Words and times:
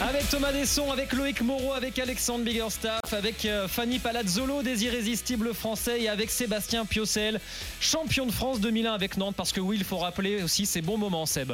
Avec 0.00 0.28
Thomas 0.28 0.52
Desson, 0.52 0.92
avec 0.92 1.14
Loïc 1.14 1.40
Moreau, 1.40 1.72
avec 1.72 1.98
Alexandre 1.98 2.44
Biggerstaff, 2.44 3.12
avec 3.12 3.46
euh, 3.46 3.66
Fanny 3.66 3.98
Palazzolo, 3.98 4.62
des 4.62 4.84
irrésistibles 4.84 5.54
français, 5.54 6.02
et 6.02 6.08
avec 6.10 6.30
Sébastien 6.30 6.84
Piocel, 6.84 7.40
champion 7.80 8.26
de 8.26 8.30
France 8.30 8.60
2001 8.60 8.92
avec 8.92 9.16
Nantes. 9.16 9.34
Parce 9.36 9.52
que 9.52 9.60
oui, 9.60 9.76
il 9.78 9.84
faut 9.84 9.96
rappeler 9.96 10.42
aussi 10.42 10.66
ces 10.66 10.82
bons 10.82 10.98
moments, 10.98 11.24
Seb. 11.24 11.52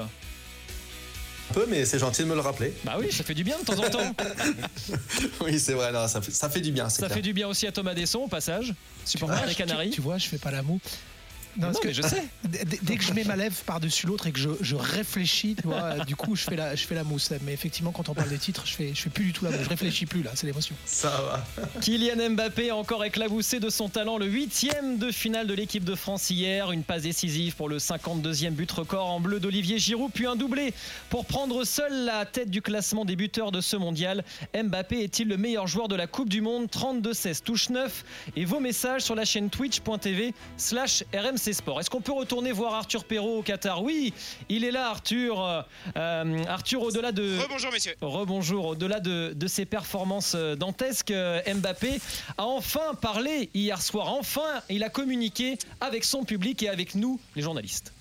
peu, 1.55 1.67
mais 1.69 1.85
c'est 1.85 2.01
gentil 2.01 2.23
de 2.23 2.27
me 2.27 2.35
le 2.35 2.41
rappeler. 2.41 2.73
Bah 2.83 2.97
oui, 2.99 3.13
ça 3.13 3.23
fait 3.23 3.35
du 3.35 3.45
bien 3.45 3.59
de 3.61 3.65
temps 3.65 3.79
en 3.79 3.89
temps. 3.89 4.17
oui, 5.45 5.61
c'est 5.61 5.75
vrai, 5.75 5.93
non, 5.93 6.09
ça, 6.09 6.21
fait, 6.21 6.33
ça 6.33 6.51
fait 6.51 6.61
du 6.61 6.73
bien. 6.73 6.89
Ça 6.89 7.07
clair. 7.07 7.17
fait 7.17 7.23
du 7.23 7.33
bien 7.33 7.47
aussi 7.47 7.69
à 7.69 7.73
Thomas 7.73 7.95
Desson 7.95 8.21
au 8.21 8.29
passage, 8.29 8.75
supporter 9.05 9.47
des 9.47 9.55
Canaries. 9.55 9.91
Tu, 9.91 9.97
tu, 9.97 10.01
vois, 10.01 10.19
je 10.19 10.27
fais 10.27 10.39
pas 10.39 10.51
la 10.51 10.63
non 11.57 11.73
que, 11.73 11.93
je 11.93 12.03
sais. 12.03 12.25
Dès 12.83 12.97
que 12.97 13.03
je 13.03 13.13
mets 13.13 13.25
ma 13.25 13.37
lèvre 13.37 13.57
par-dessus 13.67 14.07
l'autre 14.07 14.27
et 14.27 14.33
que 14.33 14.39
je, 14.39 14.51
je, 14.61 14.77
réfléchis, 14.77 15.57
tu 15.61 15.67
vois, 15.67 15.99
du 16.07 16.17
coup, 16.17 16.35
je 16.35 16.45
fais 16.45 16.57
la, 16.57 16.75
je 16.75 16.87
fais 16.87 16.95
la 16.95 17.05
mousse. 17.05 17.31
Mais 17.43 17.53
effectivement, 17.53 17.93
quand 17.93 18.09
on 18.09 18.15
parle 18.15 18.29
des 18.29 18.39
titres, 18.39 18.63
je 18.67 18.75
fais, 18.75 18.93
je 18.95 19.03
fais 19.03 19.11
plus 19.11 19.25
du 19.25 19.33
tout 19.33 19.45
la 19.45 19.51
mousse. 19.51 19.65
Je 19.65 19.69
réfléchis 19.69 20.07
plus 20.07 20.23
là, 20.23 20.31
c'est 20.35 20.47
l'émotion. 20.47 20.75
Ça 20.87 21.11
va. 21.11 21.45
Kylian 21.81 22.31
Mbappé 22.31 22.71
a 22.71 22.77
encore 22.77 23.05
éclaboussé 23.05 23.61
de 23.61 23.69
son 23.69 23.89
talent 23.89 24.19
le 24.19 24.27
huitième 24.27 24.99
de 24.99 25.11
finale 25.11 25.47
de 25.47 25.55
l'équipe 25.55 25.85
de 25.85 25.95
France 25.95 26.31
hier. 26.31 26.73
Une 26.73 26.85
passe 26.85 27.03
décisive 27.03 27.57
pour 27.57 27.69
le 27.69 27.79
52e 27.79 28.51
but 28.51 28.71
record 28.71 29.11
en 29.11 29.21
bleu 29.21 29.41
d'Olivier 29.41 29.79
Giroud, 29.79 30.11
puis 30.13 30.27
un 30.27 30.37
doublé 30.37 30.73
pour 31.11 31.27
prendre 31.27 31.65
seul 31.65 32.05
la 32.05 32.25
tête 32.25 32.51
du 32.51 32.63
classement 32.63 33.05
des 33.05 33.17
buteurs 33.17 33.53
de 33.53 33.61
ce 33.61 33.77
mondial. 33.77 34.25
Mbappé 34.55 35.03
est-il 35.03 35.29
le 35.29 35.37
meilleur 35.37 35.67
joueur 35.67 35.89
de 35.89 35.97
la 35.97 36.07
Coupe 36.07 36.29
du 36.29 36.41
Monde? 36.41 36.67
32-16, 36.67 37.43
touche 37.43 37.71
9 37.71 38.05
et 38.37 38.45
vos 38.45 38.61
messages 38.61 39.03
sur 39.03 39.15
la 39.15 39.25
chaîne 39.25 39.51
twitch.tv 39.51 40.35
slash 40.57 41.05
RMC 41.15 41.42
Sport. 41.51 41.81
Est-ce 41.81 41.91
qu'on 41.91 42.01
peut 42.01 42.13
retourner 42.13 42.53
voir 42.53 42.75
Arthur 42.75 43.05
Perrault 43.05 43.39
au 43.39 43.43
Qatar? 43.43 43.83
Oui, 43.83 44.15
il 44.49 44.65
est 44.65 44.71
là, 44.71 44.89
Arthur. 44.89 45.65
Euh, 45.97 46.45
Arthur, 46.47 46.83
au-delà 46.83 47.11
de. 47.11 47.39
Rebonjour, 47.39 47.73
messieurs. 47.73 47.95
Rebonjour. 48.01 48.67
Au-delà 48.67 49.01
de, 49.01 49.33
de, 49.35 49.47
ses 49.47 49.65
performances 49.65 50.37
dantesques, 50.37 51.13
Mbappé 51.13 52.01
a 52.39 52.45
enfin 52.45 52.95
parlé 53.01 53.51
hier 53.55 53.83
soir. 53.83 54.13
Enfin, 54.13 54.63
il 54.69 54.85
a 54.85 54.89
communiqué 54.89 55.59
avec 55.81 56.05
son 56.05 56.25
public 56.25 56.63
et 56.63 56.69
avec 56.69 56.95
nous, 56.95 57.19
les 57.35 57.43
journalistes. 57.43 57.93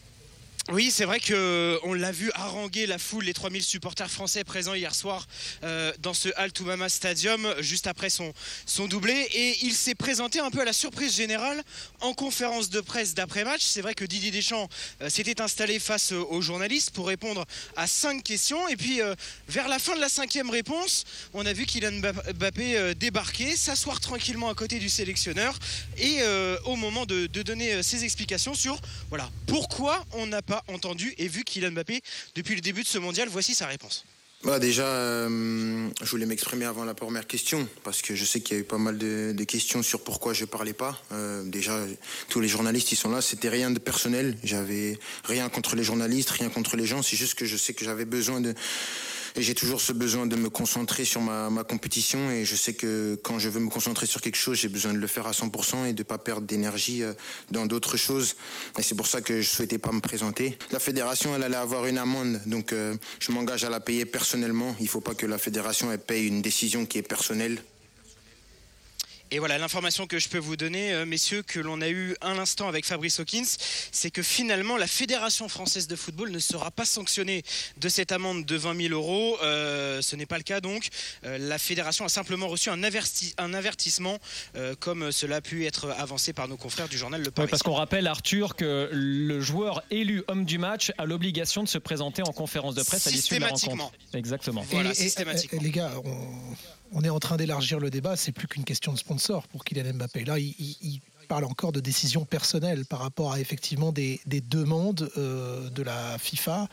Oui, 0.72 0.90
c'est 0.90 1.04
vrai 1.04 1.20
que 1.20 1.78
on 1.84 1.94
l'a 1.94 2.14
vu 2.14 2.32
haranguer 2.34 2.86
la 2.86 2.98
foule, 2.98 3.26
les 3.26 3.34
3000 3.34 3.62
supporters 3.62 4.10
français 4.10 4.46
présents 4.46 4.74
hier 4.74 4.96
soir 4.96 5.28
euh, 5.66 5.92
dans 6.00 6.14
ce 6.14 6.30
Al 6.38 6.54
Toumama 6.54 6.88
Stadium, 6.88 7.54
juste 7.60 7.88
après 7.88 8.10
son, 8.10 8.32
son 8.66 8.88
doublé. 8.88 9.14
Et 9.34 9.58
il 9.64 9.74
s'est 9.74 9.96
présenté 9.96 10.40
un 10.40 10.50
peu 10.50 10.62
à 10.62 10.66
la 10.66 10.72
surprise 10.72 11.14
générale 11.14 11.62
en 12.00 12.14
conférence 12.14 12.70
de 12.70 12.80
presse 12.80 13.14
d'après-match. 13.16 13.62
C'est 13.62 13.82
vrai 13.82 13.96
que 13.96 14.06
Didier 14.06 14.32
Deschamps 14.32 14.70
euh, 15.02 15.10
s'était 15.10 15.42
installé 15.42 15.78
face 15.78 16.14
aux 16.14 16.42
journalistes 16.42 16.92
pour 16.92 17.08
répondre 17.08 17.46
à 17.76 17.86
cinq 17.86 18.24
questions. 18.24 18.68
Et 18.70 18.78
puis, 18.78 19.02
euh, 19.02 19.14
vers 19.50 19.68
la 19.68 19.80
fin 19.80 19.96
de 19.96 20.02
la 20.02 20.10
cinquième 20.10 20.50
réponse, 20.50 21.04
on 21.34 21.46
a 21.46 21.54
vu 21.54 21.66
Kylian 21.66 22.00
Mbappé 22.00 22.78
euh, 22.78 22.94
débarquer, 22.94 23.56
s'asseoir 23.56 24.00
tranquillement 24.00 24.50
à 24.50 24.56
côté 24.56 24.80
du 24.80 24.90
sélectionneur 24.90 25.58
et 25.98 26.20
euh, 26.22 26.58
au 26.66 26.76
moment 26.76 27.06
de, 27.06 27.28
de, 27.28 27.42
donner 27.42 27.84
ses 27.84 28.04
explications 28.04 28.54
sur 28.54 28.80
voilà, 29.10 29.30
pourquoi 29.48 30.06
on 30.14 30.28
n'a 30.28 30.42
pas 30.42 30.61
entendu 30.68 31.14
et 31.18 31.28
vu 31.28 31.44
Kylian 31.44 31.72
Mbappé 31.72 32.02
depuis 32.36 32.56
le 32.56 32.62
début 32.62 32.84
de 32.84 32.88
ce 32.88 32.98
mondial. 32.98 33.30
Voici 33.30 33.54
sa 33.56 33.68
réponse. 33.68 34.06
Bah 34.44 34.58
déjà, 34.58 34.88
euh, 34.88 35.88
je 36.02 36.10
voulais 36.10 36.26
m'exprimer 36.26 36.66
avant 36.66 36.84
la 36.84 36.96
première 36.96 37.28
question 37.28 37.68
parce 37.84 38.02
que 38.02 38.16
je 38.16 38.26
sais 38.26 38.42
qu'il 38.42 38.58
y 38.58 38.60
a 38.60 38.62
eu 38.62 38.66
pas 38.66 38.80
mal 38.80 38.98
de, 38.98 39.44
questions 39.44 39.84
sur 39.84 40.04
pourquoi 40.04 40.34
je 40.34 40.46
parlais 40.46 40.74
pas. 40.74 41.00
Euh, 41.12 41.44
déjà, 41.44 41.78
tous 42.28 42.40
les 42.40 42.48
journalistes 42.48 42.92
ils 42.92 42.96
sont 42.96 43.12
là, 43.12 43.22
c'était 43.22 43.50
rien 43.50 43.70
de 43.70 43.78
personnel. 43.78 44.36
J'avais 44.44 44.98
rien 45.26 45.48
contre 45.50 45.76
les 45.76 45.84
journalistes, 45.84 46.32
rien 46.32 46.50
contre 46.50 46.76
les 46.76 46.88
gens. 46.88 47.04
C'est 47.04 47.18
juste 47.18 47.36
que 47.36 47.46
je 47.46 47.56
sais 47.56 47.76
que 47.76 47.86
j'avais 47.86 48.06
besoin 48.06 48.42
de 48.42 48.56
et 49.36 49.42
j'ai 49.42 49.56
toujours 49.56 49.82
ce 49.82 49.94
besoin 49.94 50.26
de 50.26 50.36
me 50.36 50.50
concentrer 50.50 51.06
sur 51.06 51.22
ma, 51.22 51.50
ma, 51.50 51.64
compétition 51.64 52.32
et 52.32 52.46
je 52.46 52.56
sais 52.56 52.74
que 52.74 53.20
quand 53.24 53.40
je 53.40 53.50
veux 53.50 53.60
me 53.60 53.70
concentrer 53.70 54.06
sur 54.06 54.22
quelque 54.22 54.36
chose, 54.36 54.58
j'ai 54.58 54.70
besoin 54.70 54.94
de 54.94 54.98
le 54.98 55.08
faire 55.08 55.28
à 55.28 55.32
100% 55.32 55.88
et 55.88 55.94
de 55.94 56.04
pas 56.04 56.18
perdre 56.18 56.48
d'énergie 56.48 57.04
dans 57.50 57.66
d'autres 57.66 57.98
choses. 57.98 58.36
Et 58.78 58.82
c'est 58.82 58.96
pour 58.96 59.08
ça 59.08 59.22
que 59.22 59.42
je 59.42 59.50
souhaitais 59.50 59.78
pas 59.78 59.92
me 59.92 60.02
présenter. 60.02 60.58
La 60.72 60.80
fédération, 60.80 61.36
elle 61.36 61.44
allait 61.44 61.56
avoir 61.56 61.86
une 61.86 61.98
amende, 61.98 62.42
donc 62.46 62.74
euh, 62.74 62.96
je 63.20 63.32
m'engage 63.32 63.64
à 63.64 63.70
la 63.70 63.80
payer 63.80 64.06
personnellement. 64.06 64.76
Il 64.80 64.88
faut 64.88 65.02
pas 65.02 65.14
que 65.14 65.26
la 65.26 65.38
fédération 65.38 65.92
elle 65.92 66.00
paye 66.00 66.28
une 66.28 66.42
décision 66.42 66.86
qui 66.86 66.98
est 66.98 67.04
personnelle. 67.04 67.62
Et 69.34 69.40
voilà, 69.40 69.58
l'information 69.58 70.08
que 70.08 70.20
je 70.20 70.28
peux 70.28 70.38
vous 70.38 70.58
donner, 70.58 70.94
euh, 70.94 71.06
messieurs, 71.06 71.42
que 71.42 71.62
l'on 71.62 71.80
a 71.80 71.88
eu 71.88 72.16
un 72.22 72.38
instant 72.38 72.68
avec 72.68 72.86
Fabrice 72.86 73.18
Hawkins, 73.20 73.46
c'est 73.94 74.12
que 74.12 74.22
finalement, 74.22 74.76
la 74.76 74.88
Fédération 74.88 75.48
française 75.48 75.88
de 75.88 75.96
football 75.96 76.32
ne 76.32 76.40
sera 76.40 76.70
pas 76.70 76.84
sanctionnée 76.84 77.44
de 77.78 77.88
cette 77.88 78.12
amende 78.12 78.46
de 78.46 78.56
20 78.58 78.90
000 78.90 78.94
euros. 78.94 79.38
Euh, 79.42 80.02
ce 80.02 80.18
n'est 80.18 80.26
pas 80.26 80.38
le 80.38 80.44
cas 80.44 80.60
donc. 80.60 80.90
Euh, 81.24 81.38
la 81.38 81.58
Fédération 81.58 82.04
a 82.04 82.10
simplement 82.10 82.50
reçu 82.50 82.70
un, 82.70 82.84
averti 82.84 83.34
un 83.38 83.54
avertissement, 83.54 84.20
euh, 84.58 84.76
comme 84.78 85.14
cela 85.14 85.38
a 85.38 85.42
pu 85.42 85.66
être 85.66 85.90
avancé 85.98 86.34
par 86.34 86.50
nos 86.50 86.58
confrères 86.58 86.90
du 86.90 86.98
journal 86.98 87.22
Le 87.22 87.32
Parisien. 87.32 87.52
Parce 87.52 87.64
qu'on 87.64 87.74
rappelle, 87.74 88.08
Arthur, 88.08 88.58
que 88.58 88.90
le 88.92 89.40
joueur 89.40 89.82
élu 89.92 90.24
homme 90.28 90.44
du 90.44 90.58
match 90.58 90.92
a 90.98 91.06
l'obligation 91.06 91.64
de 91.64 91.70
se 91.70 91.78
présenter 91.78 92.22
en 92.22 92.34
conférence 92.34 92.76
de 92.76 92.84
presse 92.84 93.08
à 93.08 93.12
l'issue 93.12 93.36
de 93.36 93.40
la 93.40 93.48
rencontre. 93.48 93.94
Exactement. 94.14 94.66
Voilà, 94.70 94.92
et, 94.92 94.94
systématiquement. 94.94 95.62
Et, 95.62 95.64
les 95.64 95.72
gars, 95.72 95.92
on 96.04 96.56
on 96.92 97.04
est 97.04 97.10
en 97.10 97.20
train 97.20 97.38
d'élargir 97.38 97.80
le 97.80 97.90
débat, 97.90 98.16
c'est 98.16 98.32
plus 98.32 98.48
qu'une 98.48 98.64
question 98.64 98.94
de 98.94 98.98
sponsor 98.98 99.48
pour 99.48 99.64
Kylian 99.64 99.94
Mbappé. 99.94 100.26
Là, 100.26 100.40
il, 100.40 100.56
il, 100.60 101.02
parle 101.32 101.46
encore 101.46 101.72
de 101.72 101.80
décisions 101.80 102.26
personnelles 102.26 102.84
par 102.84 103.00
rapport 103.00 103.32
à 103.32 103.40
effectivement 103.40 103.94
des, 103.94 104.20
des 104.26 104.42
demandes 104.42 105.10
euh, 105.18 105.70
de 105.70 105.82
la 105.82 106.18
FIFA, 106.20 106.68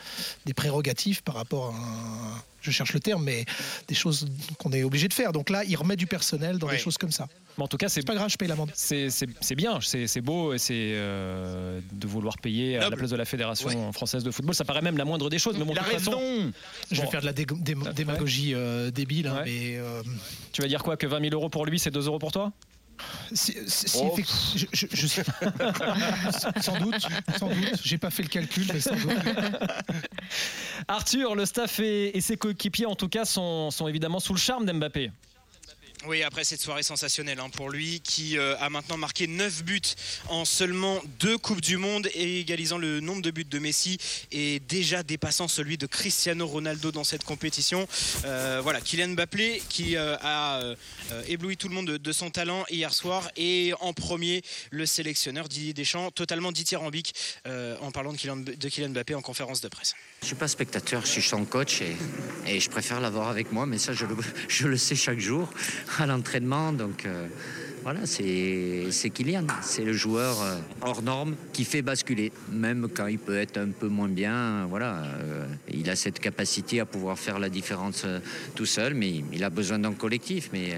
des 0.47 0.53
prérogatives 0.53 1.23
par 1.23 1.37
rapport 1.37 1.67
à 1.67 1.79
un, 1.79 2.43
je 2.61 2.73
cherche 2.73 2.93
le 2.93 2.99
terme, 2.99 3.23
mais 3.23 3.45
des 3.87 3.95
choses 3.95 4.27
qu'on 4.59 4.73
est 4.73 4.83
obligé 4.83 5.07
de 5.07 5.15
faire. 5.15 5.31
Donc 5.31 5.49
là, 5.49 5.63
il 5.63 5.77
remet 5.77 5.95
du 5.95 6.09
personnel 6.09 6.59
dans 6.59 6.67
Ouais. 6.67 6.73
des 6.75 6.83
choses 6.83 6.99
comme 6.99 7.13
ça. 7.13 7.29
Mais 7.57 7.63
en 7.63 7.69
tout 7.69 7.77
cas, 7.77 7.89
c'est 7.89 8.03
pas 8.05 8.17
grave, 8.17 8.31
je 8.31 8.37
paye 8.37 8.49
l'amende. 8.49 8.71
c'est 8.75 9.55
bien, 9.55 9.79
c'est 9.81 10.21
beau, 10.21 10.53
et 10.53 10.59
c'est 10.59 10.75
euh, 10.95 11.81
de 11.93 12.07
vouloir 12.09 12.37
payer 12.39 12.79
à 12.79 12.91
la 12.91 12.97
place 12.97 13.11
de 13.11 13.17
la 13.17 13.25
Fédération 13.25 13.93
française 13.93 14.25
de 14.25 14.31
football. 14.33 14.57
Ça 14.57 14.65
paraît 14.65 14.83
même 14.83 14.97
la 14.99 15.05
moindre 15.05 15.31
des 15.31 15.39
choses. 15.39 15.57
Mais 15.57 15.65
bon, 15.65 15.73
de 15.73 15.77
Il 15.77 15.79
a 15.79 15.85
toute 15.85 15.93
façon, 16.01 16.19
raison. 16.19 16.53
Je 16.91 16.97
vais 16.97 17.05
Bon. 17.05 17.11
faire 17.13 17.21
de 17.21 17.27
la 17.27 17.33
dé- 17.33 17.47
dé- 17.49 17.75
démagogie 17.95 18.55
euh, 18.55 18.91
débile, 18.91 19.29
hein, 19.29 19.43
mais 19.45 19.77
euh, 19.77 20.03
tu 20.53 20.63
vas 20.63 20.69
dire 20.69 20.83
quoi 20.83 20.97
Que 20.97 21.07
20 21.07 21.21
000 21.21 21.33
euros 21.35 21.49
pour 21.49 21.65
lui, 21.65 21.79
c'est 21.79 21.93
2 21.93 22.07
euros 22.09 22.19
pour 22.19 22.33
toi? 22.33 22.53
Si, 23.33 23.55
si- 23.67 23.89
si 23.89 23.99
Oh. 24.01 24.15
je, 24.57 24.67
je- 24.73 24.87
je 24.93 25.07
sais- 25.07 25.23
sans 26.61 26.79
doute, 26.79 27.07
sans 27.39 27.49
doute. 27.49 27.81
J'ai 27.83 27.99
pas 27.99 28.11
fait 28.11 28.23
le 28.23 28.29
calcul, 28.29 28.67
mais 28.73 28.81
sans 28.81 28.95
doute. 28.97 29.13
Arthur, 30.89 31.35
le 31.35 31.45
staff 31.47 31.81
et, 31.81 32.17
et 32.17 32.21
ses 32.21 32.37
coéquipiers, 32.37 32.87
en 32.87 32.95
tout 32.95 33.09
cas, 33.09 33.25
sont, 33.25 33.71
sont 33.71 33.89
évidemment 33.89 34.21
sous 34.21 34.33
le 34.35 34.39
charme 34.39 34.67
d'Mbappé. 34.67 35.11
Oui, 36.07 36.23
après 36.23 36.45
cette 36.45 36.61
soirée 36.61 36.85
sensationnelle 36.85 37.41
hein, 37.41 37.51
pour 37.51 37.71
lui, 37.71 38.01
qui 38.01 38.39
euh, 38.39 38.57
a 38.61 38.71
maintenant 38.71 38.97
marqué 38.97 39.27
9 39.27 39.65
buts 39.65 39.81
en 40.29 40.45
seulement 40.45 41.03
deux 41.19 41.37
Coupes 41.37 41.61
du 41.61 41.77
Monde 41.77 42.09
égalisant 42.15 42.79
le 42.79 43.01
nombre 43.01 43.21
de 43.21 43.33
buts 43.33 43.45
de 43.45 43.59
Messi 43.59 43.99
et 44.31 44.61
déjà 44.61 45.03
dépassant 45.03 45.49
celui 45.49 45.77
de 45.77 45.87
Cristiano 45.87 46.47
Ronaldo 46.47 46.93
dans 46.93 47.03
cette 47.03 47.25
compétition. 47.25 47.89
Euh, 48.25 48.61
voilà, 48.63 48.81
Kylian 48.81 49.09
Mbappé 49.09 49.61
qui 49.69 49.97
euh, 49.97 50.17
a 50.23 50.61
ébloui 51.27 51.57
tout 51.57 51.69
le 51.69 51.75
monde 51.75 51.87
de, 51.87 52.13
son 52.13 52.31
talent 52.31 52.65
hier 52.71 52.95
soir 52.95 53.29
et 53.37 53.73
en 53.81 53.93
premier 53.93 54.43
le 54.71 54.87
sélectionneur 54.87 55.49
Didier 55.49 55.73
Deschamps, 55.73 56.13
totalement 56.13 56.53
dithyrambique 56.53 57.15
en 57.81 57.91
parlant 57.91 58.13
de 58.13 58.69
Kylian, 58.69 58.91
Mbappé 58.91 59.15
en 59.15 59.23
conférence 59.23 59.61
de 59.61 59.69
presse. 59.69 59.95
Je 60.23 60.27
suis 60.27 60.37
pas 60.37 60.49
spectateur, 60.49 61.03
je 61.03 61.11
suis 61.11 61.23
son 61.23 61.45
coach 61.45 61.81
et, 61.81 62.61
je 62.61 62.71
préfère 62.71 63.01
l'avoir 63.01 63.29
avec 63.29 63.53
moi, 63.53 63.67
mais 63.67 63.79
ça 63.79 63.93
je 63.93 64.67
le 64.67 64.77
sais 64.77 64.97
chaque 64.97 65.21
jour 65.21 65.49
à 65.99 66.07
l'entraînement. 66.07 66.73
Donc 66.73 67.07
euh, 67.07 67.27
voilà, 67.83 68.01
c'est 68.07 69.11
Kylian, 69.11 69.47
c'est 69.63 69.85
le 69.85 69.93
joueur 69.93 70.41
euh, 70.43 70.57
hors 70.83 71.03
norme 71.03 71.37
qui 71.53 71.65
fait 71.65 71.83
basculer, 71.83 72.33
même 72.51 72.89
quand 72.93 73.07
il 73.07 73.19
peut 73.19 73.37
être 73.37 73.59
un 73.59 73.71
peu 73.71 73.89
moins 73.89 74.09
bien. 74.09 74.67
Voilà, 74.67 75.05
euh, 75.05 75.47
il 75.73 75.89
a 75.91 75.97
cette 75.97 76.19
capacité 76.19 76.81
à 76.81 76.87
pouvoir 76.87 77.19
faire 77.19 77.39
la 77.39 77.49
différence 77.49 78.05
tout 78.55 78.67
seul, 78.67 78.95
mais 78.95 79.23
il, 79.33 79.45
a 79.45 79.51
besoin 79.51 79.79
d'un 79.79 79.93
collectif. 79.93 80.51
Mais 80.53 80.75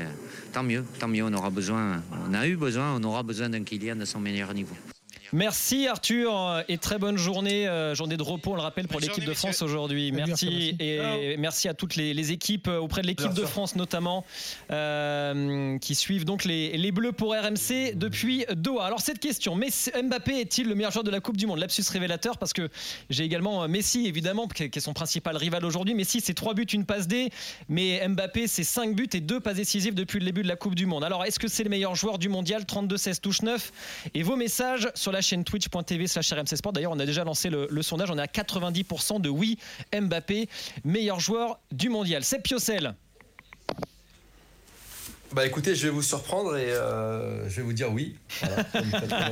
tant 0.52 0.62
mieux, 0.62 0.84
tant 0.98 1.08
mieux, 1.08 1.24
on 1.24 1.32
aura 1.32 1.50
besoin, 1.50 2.02
on 2.28 2.34
a 2.34 2.46
eu 2.46 2.56
besoin, 2.56 2.94
on 2.94 3.02
aura 3.04 3.22
besoin 3.22 3.48
d'un 3.48 3.64
Kylian 3.64 4.00
à 4.00 4.06
son 4.06 4.20
meilleur 4.20 4.54
niveau. 4.54 4.76
Merci 5.32 5.86
Arthur 5.86 6.64
et 6.68 6.76
très 6.78 6.98
bonne 6.98 7.16
journée, 7.16 7.68
euh, 7.68 7.94
journée 7.94 8.16
de 8.16 8.22
repos, 8.22 8.52
on 8.52 8.56
le 8.56 8.62
rappelle, 8.62 8.88
pour 8.88 9.00
l'équipe 9.00 9.24
de 9.24 9.32
France 9.34 9.62
aujourd'hui. 9.62 10.10
Merci 10.12 10.76
et 10.80 11.36
merci 11.38 11.68
à 11.68 11.74
toutes 11.74 11.94
les, 11.96 12.14
les 12.14 12.32
équipes 12.32 12.66
euh, 12.68 12.78
auprès 12.78 13.02
de 13.02 13.06
l'équipe 13.06 13.32
de. 13.34 13.44
France 13.50 13.74
notamment 13.76 14.24
euh, 14.70 15.78
qui 15.78 15.94
suivent 15.94 16.24
donc 16.24 16.44
les, 16.44 16.76
les 16.76 16.92
Bleus 16.92 17.12
pour 17.12 17.32
RMC 17.34 17.94
depuis 17.94 18.44
Doha. 18.54 18.86
Alors 18.86 19.00
cette 19.00 19.18
question, 19.18 19.56
Messi- 19.56 19.90
Mbappé 20.02 20.40
est-il 20.40 20.68
le 20.68 20.74
meilleur 20.74 20.92
joueur 20.92 21.04
de 21.04 21.10
la 21.10 21.20
Coupe 21.20 21.36
du 21.36 21.46
Monde? 21.46 21.58
Lapsus 21.58 21.82
révélateur 21.90 22.38
parce 22.38 22.52
que 22.52 22.68
j'ai 23.08 23.24
également 23.24 23.62
euh, 23.64 23.68
Messi 23.68 24.06
évidemment 24.06 24.46
qui 24.48 24.64
est 24.64 24.70
qui 24.70 24.78
est 24.78 24.82
son 24.82 24.92
principal 24.92 25.36
rival 25.36 25.64
aujourd'hui. 25.64 25.94
Messi 25.94 26.20
c'est 26.20 26.34
3 26.34 26.54
buts, 26.54 26.64
une 26.64 26.84
passe 26.86 27.06
D, 27.08 27.30
mais 27.68 28.06
Mbappé 28.08 28.46
c'est 28.46 28.64
5 28.64 28.94
buts 28.94 29.08
et 29.14 29.20
2 29.20 29.40
passes 29.40 29.56
décisives 29.56 29.94
depuis 29.94 30.18
le 30.20 30.24
début 30.26 30.42
de 30.42 30.48
la 30.48 30.56
Coupe 30.56 30.74
du 30.74 30.86
Monde. 30.86 31.02
Alors 31.04 31.24
est-ce 31.24 31.38
que 31.38 31.48
c'est 31.48 31.64
le 31.64 31.70
meilleur 31.70 31.94
joueur 31.94 32.18
du 32.18 32.28
mondial? 32.28 32.62
32-16 32.62 33.20
touche 33.20 33.42
9 33.42 33.72
et 34.14 34.22
vos 34.22 34.36
messages 34.36 34.88
sur 34.94 35.12
la 35.12 35.19
la 35.20 35.22
chaîne 35.22 35.44
twitch.tv 35.44 36.06
slash 36.06 36.32
RMC 36.32 36.56
Sport. 36.56 36.72
D'ailleurs, 36.72 36.92
on 36.92 36.98
a 36.98 37.04
déjà 37.04 37.24
lancé 37.24 37.50
le, 37.50 37.68
le 37.70 37.82
sondage. 37.82 38.10
On 38.10 38.16
est 38.16 38.22
à 38.22 38.26
90% 38.26 39.20
de 39.20 39.28
oui. 39.28 39.58
Mbappé, 39.94 40.48
meilleur 40.82 41.20
joueur 41.20 41.60
du 41.70 41.90
mondial. 41.90 42.24
C'est 42.24 42.38
Piocel. 42.40 42.94
Bah 45.32 45.46
écoutez, 45.46 45.76
je 45.76 45.84
vais 45.86 45.92
vous 45.92 46.02
surprendre 46.02 46.56
et 46.56 46.72
euh, 46.72 47.48
je 47.48 47.54
vais 47.56 47.62
vous 47.62 47.72
dire 47.74 47.92
oui. 47.92 48.16
Voilà, 48.40 48.64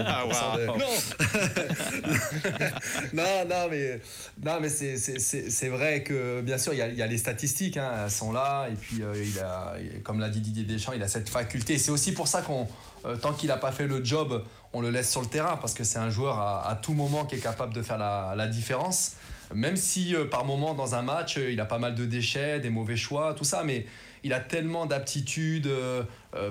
Ah, 0.07 0.25
90% 0.29 0.59
de- 0.59 0.67
waouh. 0.69 0.79
non, 3.15 3.45
non, 3.51 3.67
mais, 3.71 4.01
non, 4.45 4.61
mais 4.61 4.69
c'est- 4.69 5.69
vrai 5.69 6.03
que 6.05 6.41
bien 6.43 6.57
sûr, 6.59 6.73
il 6.75 6.79
y 6.79 6.83
a, 6.83 6.89
il 6.89 6.95
y 6.97 7.03
a 7.03 7.07
les 7.09 7.19
statistiques, 7.19 7.79
hein, 7.79 7.91
elles 8.05 8.11
sont 8.13 8.31
là. 8.31 8.69
Et 8.71 8.75
puis, 8.77 9.03
euh, 9.03 9.13
il 9.25 9.39
a, 9.41 9.75
comme 10.05 10.21
l'a 10.21 10.29
dit 10.29 10.41
Didier 10.41 10.63
Deschamps, 10.65 10.93
il 10.93 11.03
a 11.03 11.09
cette 11.09 11.29
faculté. 11.31 11.79
C'est 11.79 11.91
aussi 11.91 12.13
pour 12.13 12.29
ça 12.29 12.43
qu'on, 12.43 12.69
euh, 13.05 13.17
tant 13.17 13.33
qu'il 13.33 13.49
n'a 13.49 13.57
pas 13.57 13.73
fait 13.73 13.89
le 13.89 14.05
job, 14.05 14.45
on 14.73 14.81
le 14.81 14.91
laisse 14.91 15.11
sur 15.11 15.21
le 15.21 15.27
terrain 15.27 15.57
parce 15.57 15.75
que 15.75 15.85
c'est 15.85 15.99
un 15.99 16.11
joueur 16.11 16.39
à, 16.39 16.79
tout 16.81 16.93
moment 16.93 17.25
qui 17.25 17.37
est 17.37 17.41
capable 17.41 17.75
de 17.75 17.83
faire 17.83 17.99
la, 17.99 18.47
différence. 18.49 19.17
Même 19.55 19.77
si 19.77 20.15
euh, 20.15 20.27
par 20.27 20.45
moment 20.45 20.75
dans 20.75 20.95
un 20.95 21.03
match, 21.03 21.39
euh, 21.39 21.51
il 21.51 21.61
a 21.61 21.65
pas 21.65 21.79
mal 21.79 21.95
de 21.95 22.05
déchets, 22.05 22.61
des 22.61 22.69
mauvais 22.69 22.97
choix, 22.97 23.33
tout 23.33 23.45
ça, 23.45 23.65
mais 23.65 23.87
il 24.23 24.35
a 24.35 24.41
tellement 24.41 24.85
d'aptitudes 24.85 25.67
euh, 25.69 26.03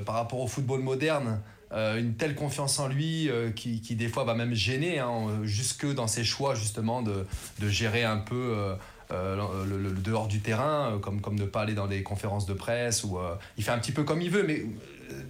par 0.05 0.15
rapport 0.15 0.39
au 0.39 0.47
football 0.47 0.81
moderne, 0.81 1.41
une 1.71 2.15
telle 2.15 2.33
confiance 2.33 2.79
en 2.79 2.87
lui 2.87 3.29
qui, 3.57 3.81
qui, 3.81 3.95
des 3.95 4.07
fois 4.07 4.23
va 4.23 4.35
même 4.35 4.53
gêner, 4.53 4.99
hein, 4.99 5.41
jusque 5.43 5.85
dans 5.85 6.07
ses 6.07 6.23
choix 6.23 6.55
justement 6.55 7.01
de, 7.01 7.25
de 7.59 7.67
gérer 7.67 8.05
un 8.05 8.19
peu 8.19 8.55
le, 9.11 9.91
dehors 10.01 10.29
du 10.29 10.39
terrain, 10.39 10.97
comme, 11.01 11.19
comme 11.19 11.37
ne 11.37 11.45
pas 11.45 11.63
aller 11.63 11.73
dans 11.73 11.87
des 11.87 12.03
conférences 12.03 12.45
de 12.45 12.53
presse, 12.53 13.03
ou 13.03 13.19
il 13.57 13.65
fait 13.65 13.71
un 13.71 13.79
petit 13.79 13.91
peu 13.91 14.03
comme 14.03 14.21
il 14.21 14.29
veut, 14.29 14.43
mais 14.43 14.63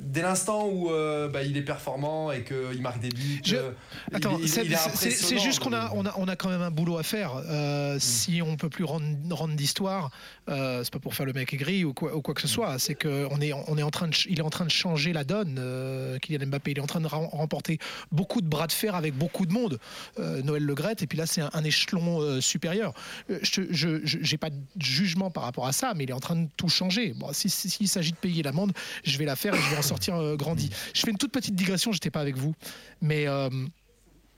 dès 0.02 0.22
l'instant 0.22 0.68
où 0.68 0.90
euh, 0.92 1.28
bah, 1.28 1.44
il 1.44 1.56
est 1.58 1.62
performant 1.62 2.32
et 2.32 2.44
qu'il 2.44 2.82
marque 2.82 3.00
des 3.00 3.10
buts, 3.10 3.42
Je- 3.44 3.56
euh, 3.56 3.72
Attends, 4.14 4.38
il- 4.40 4.48
c'est 4.50 5.38
juste 5.40 5.60
qu'on 5.60 5.74
a, 5.74 5.92
on 5.94 6.06
a, 6.06 6.14
on 6.18 6.28
a 6.28 6.36
quand 6.36 6.50
même 6.50 6.62
un 6.62 6.72
boulot 6.72 6.98
à 6.98 7.04
faire. 7.04 7.34
Euh, 7.50 7.98
Si 8.00 8.42
on 8.42 8.56
peut 8.58 8.70
plus 8.70 8.84
rendre, 8.84 9.06
rendre 9.32 9.56
d'histoire, 9.56 10.12
euh, 10.50 10.84
c'est 10.84 10.92
pas 10.94 11.00
pour 11.00 11.14
faire 11.16 11.26
le 11.26 11.34
mec 11.34 11.54
aigri 11.54 11.84
ou 11.86 11.94
quoi, 11.94 12.16
ou 12.16 12.22
quoi 12.22 12.34
que 12.34 12.42
ce 12.42 12.48
soit. 12.48 12.80
C'est 12.80 12.96
qu'on 12.96 13.40
est, 13.42 13.54
on 13.54 13.78
est 13.78 13.84
en 13.84 13.92
train 13.92 14.08
de, 14.08 14.16
il 14.30 14.40
est 14.40 14.44
en 14.44 14.50
train 14.50 14.66
de 14.66 14.72
changer 14.72 15.14
la 15.14 15.24
donne. 15.24 15.58
euh, 15.60 16.18
Kylian 16.20 16.48
Mbappé, 16.48 16.72
il 16.72 16.78
est 16.78 16.82
en 16.82 16.88
train 16.88 17.02
de 17.02 17.08
rem- 17.08 17.28
remporter 17.32 17.80
beaucoup 18.12 18.42
de 18.42 18.48
bras 18.48 18.68
de 18.68 18.72
fer 18.72 18.96
avec 18.96 19.14
beaucoup 19.16 19.46
de 19.46 19.54
monde. 19.54 19.80
Euh, 20.20 20.42
Noël 20.42 20.64
Le 20.64 20.74
Graët, 20.76 21.02
et 21.04 21.08
puis 21.08 21.18
là 21.18 21.26
c'est 21.26 21.42
un, 21.42 21.50
un 21.54 21.64
échelon 21.64 22.22
euh, 22.22 22.42
supérieur. 22.42 22.94
Euh, 23.30 23.40
Je, 23.44 24.00
j'ai 24.04 24.38
pas 24.38 24.50
de 24.50 24.56
jugement 24.80 25.30
par 25.32 25.44
rapport 25.44 25.68
à 25.68 25.72
ça, 25.72 25.94
mais 25.96 26.04
il 26.06 26.10
est 26.10 26.14
en 26.14 26.20
train 26.20 26.36
de 26.36 26.48
tout 26.58 26.70
changer. 26.70 27.14
Bon, 27.14 27.32
si- 27.34 27.50
si- 27.50 27.70
s'il 27.70 27.88
s'agit 27.88 28.12
de 28.12 28.18
payer 28.18 28.44
l'amende, 28.44 28.72
je 29.04 29.18
vais 29.18 29.26
la 29.26 29.36
faire 29.36 29.54
je 29.68 29.72
vais 29.72 29.78
en 29.78 29.81
sortir 29.84 30.16
euh, 30.16 30.36
grandi. 30.36 30.69
Je 30.94 31.02
fais 31.02 31.12
une 31.12 31.18
toute 31.18 31.31
petite 31.31 31.56
digression. 31.56 31.92
J'étais 31.92 32.12
pas 32.12 32.22
avec 32.22 32.38
vous, 32.38 32.54
mais 33.02 33.28
euh, 33.28 33.50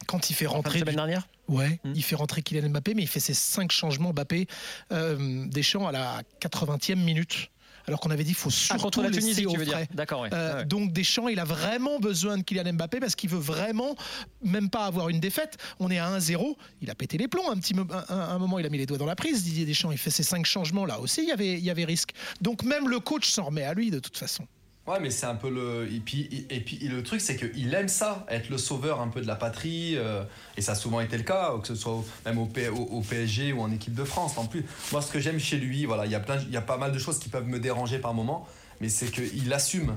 quand 0.08 0.30
il 0.30 0.34
fait 0.34 0.46
rentrer 0.48 0.80
semaine 0.80 0.96
dernière 0.96 1.28
Ouais, 1.48 1.80
Hmm. 1.84 1.94
il 1.96 2.04
fait 2.04 2.16
rentrer 2.16 2.44
Kylian 2.44 2.70
Mbappé, 2.70 2.94
mais 2.94 3.02
il 3.02 3.08
fait 3.08 3.20
ses 3.20 3.34
cinq 3.34 3.72
changements 3.72 4.14
Mbappé 4.14 4.46
euh, 4.92 5.46
Deschamps 5.48 5.88
à 5.88 5.92
la 5.92 6.22
80e 6.42 6.96
minute. 6.96 7.50
Alors 7.88 8.00
qu'on 8.02 8.12
avait 8.12 8.24
dit 8.24 8.32
qu'il 8.36 8.38
faut 8.38 8.50
Ah, 8.50 8.78
surtout 8.78 8.84
contre 8.84 9.02
la 9.02 9.10
Tunisie, 9.10 9.48
au 9.48 9.52
tu 9.52 9.58
veux 9.58 9.66
dire. 9.66 9.80
D'accord, 9.96 10.22
ouais. 10.22 10.30
Euh, 10.32 10.58
Ouais. 10.60 10.66
Donc 10.66 10.94
Deschamps, 10.94 11.28
il 11.28 11.40
a 11.40 11.44
vraiment 11.46 12.00
besoin 12.00 12.38
de 12.38 12.44
Kylian 12.44 12.74
Mbappé 12.74 13.00
parce 13.00 13.16
qu'il 13.16 13.32
veut 13.32 13.40
vraiment 13.40 13.96
même 14.44 14.70
pas 14.70 14.86
avoir 14.86 15.10
une 15.10 15.20
défaite. 15.20 15.58
On 15.80 15.90
est 15.90 15.98
à 15.98 16.08
1-0, 16.16 16.56
il 16.84 16.92
a 16.92 16.96
pété 16.96 17.18
les 17.18 17.28
plombs 17.28 17.50
un 17.50 17.58
petit 17.58 17.74
un- 17.76 18.14
un 18.16 18.38
moment, 18.38 18.60
il 18.60 18.66
a 18.68 18.70
mis 18.70 18.78
les 18.78 18.86
doigts 18.86 19.00
dans 19.00 19.08
la 19.08 19.16
prise. 19.16 19.44
Didier 19.44 19.66
Deschamps, 19.66 19.92
il 19.92 19.98
fait 19.98 20.12
ses 20.12 20.22
cinq 20.22 20.46
changements 20.46 20.86
là 20.86 21.00
aussi, 21.00 21.24
il 21.24 21.30
y 21.30 21.32
avait, 21.32 21.54
il 21.54 21.64
y 21.64 21.72
avait 21.72 21.86
risque. 21.86 22.12
Donc 22.42 22.62
même 22.62 22.88
le 22.90 23.00
coach 23.00 23.28
s'en 23.28 23.46
remet 23.46 23.64
à 23.64 23.74
lui 23.74 23.90
de 23.90 23.98
toute 23.98 24.18
façon. 24.18 24.46
Ouais, 24.90 25.00
mais 25.00 25.12
c'est 25.12 25.28
un 25.28 25.36
peu 25.36 25.50
le. 25.52 25.88
Et 25.94 26.00
puis, 26.00 26.48
et 26.50 26.60
puis 26.62 26.78
le 26.80 27.04
truc, 27.04 27.22
c'est 27.22 27.36
qu'il 27.38 27.72
aime 27.76 27.88
ça, 27.88 28.26
être 28.28 28.50
le 28.50 28.58
sauveur 28.58 29.02
un 29.02 29.08
peu 29.10 29.22
de 29.22 29.28
la 29.28 29.36
patrie. 29.36 29.96
euh, 29.98 30.24
et 30.58 30.62
ça 30.62 30.72
a 30.72 30.76
souvent 30.76 31.00
été 31.00 31.16
le 31.16 31.24
cas, 31.24 31.54
que 31.62 31.68
ce 31.68 31.76
soit 31.76 32.04
même 32.26 32.40
au, 32.40 32.48
P- 32.48 32.70
au- 32.70 33.02
PSG 33.02 33.54
ou 33.54 33.62
en 33.62 33.72
équipe 33.72 33.94
de 33.94 34.04
France. 34.04 34.38
En 34.40 34.46
plus, 34.48 34.66
moi, 34.92 35.02
ce 35.04 35.12
que 35.12 35.20
j'aime 35.20 35.40
chez 35.40 35.58
lui, 35.58 35.86
voilà, 35.86 36.06
il 36.08 36.12
y 36.12 36.16
a 36.16 36.62
pas 36.62 36.78
mal 36.78 36.92
de 36.92 36.98
choses 36.98 37.20
qui 37.20 37.30
peuvent 37.30 37.48
me 37.48 37.60
déranger 37.60 38.00
par 38.00 38.16
moment, 38.16 38.48
mais 38.82 38.90
c'est 38.90 39.08
qu'il 39.12 39.52
assume. 39.54 39.96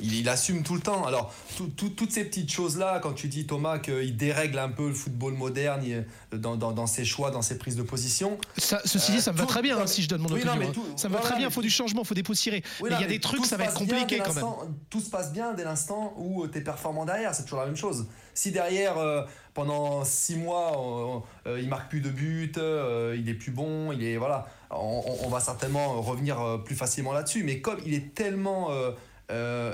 Il, 0.00 0.14
il 0.14 0.28
assume 0.28 0.62
tout 0.62 0.74
le 0.74 0.80
temps. 0.80 1.04
Alors, 1.04 1.32
tout- 1.56 1.68
tout- 1.68 1.90
toutes 1.90 2.10
ces 2.12 2.24
petites 2.24 2.50
choses-là, 2.50 2.98
quand 3.00 3.12
tu 3.12 3.28
dis, 3.28 3.46
Thomas, 3.46 3.78
qu'il 3.78 4.16
dérègle 4.16 4.58
un 4.58 4.70
peu 4.70 4.88
le 4.88 4.94
football 4.94 5.34
moderne 5.34 5.82
il- 5.84 6.06
dans, 6.38 6.56
dans- 6.56 6.72
dans 6.72 6.86
ses 6.86 7.04
choix, 7.04 7.30
dans 7.30 7.42
ses 7.42 7.58
prises 7.58 7.76
de 7.76 7.82
position. 7.82 8.38
Ça, 8.56 8.80
ceci 8.84 9.12
dit, 9.12 9.20
ça 9.20 9.32
me 9.32 9.36
va 9.36 9.44
tout- 9.44 9.50
très 9.50 9.62
bien 9.62 9.78
hein, 9.78 9.86
si 9.86 10.02
je 10.02 10.08
donne 10.08 10.22
mon 10.22 10.30
oui, 10.32 10.42
non, 10.44 10.52
opinion. 10.54 10.72
hein. 10.76 10.94
ça 10.96 11.08
me 11.08 11.14
va 11.14 11.20
très 11.20 11.36
bien, 11.36 11.48
il 11.48 11.52
faut 11.52 11.62
du 11.62 11.70
changement, 11.70 12.02
il 12.02 12.06
faut 12.06 12.14
dépoussiérer. 12.14 12.62
Oui, 12.80 12.88
mais 12.90 12.96
il 12.96 13.02
y 13.02 13.04
a 13.04 13.08
des 13.08 13.20
trucs, 13.20 13.44
ça 13.44 13.56
va 13.56 13.64
être 13.64 13.74
compliqué 13.74 14.18
quand 14.24 14.34
même. 14.34 14.44
Tout 14.88 15.00
se 15.00 15.10
passe 15.10 15.32
bien 15.32 15.52
dès 15.52 15.64
l'instant 15.64 16.14
où 16.16 16.46
tu 16.48 16.58
es 16.58 16.62
performant 16.62 17.04
derrière, 17.04 17.34
c'est 17.34 17.42
toujours 17.44 17.60
la 17.60 17.66
même 17.66 17.76
chose. 17.76 18.06
Si 18.34 18.50
derrière, 18.50 18.98
euh, 18.98 19.22
pendant 19.54 20.04
six 20.04 20.36
mois, 20.36 21.22
euh, 21.46 21.60
il 21.60 21.68
marque 21.68 21.90
plus 21.90 22.00
de 22.00 22.08
buts, 22.08 22.52
euh, 22.56 23.16
il 23.18 23.28
est 23.28 23.34
plus 23.34 23.50
bon, 23.50 23.92
il 23.92 24.02
est 24.02 24.16
voilà, 24.16 24.46
on, 24.70 25.28
va 25.28 25.40
certainement 25.40 26.00
revenir 26.00 26.40
euh, 26.40 26.58
plus 26.58 26.74
facilement 26.74 27.12
là-dessus. 27.12 27.44
Mais 27.44 27.60
comme 27.60 27.78
il 27.84 27.94
est 27.94 28.14
tellement 28.14 28.70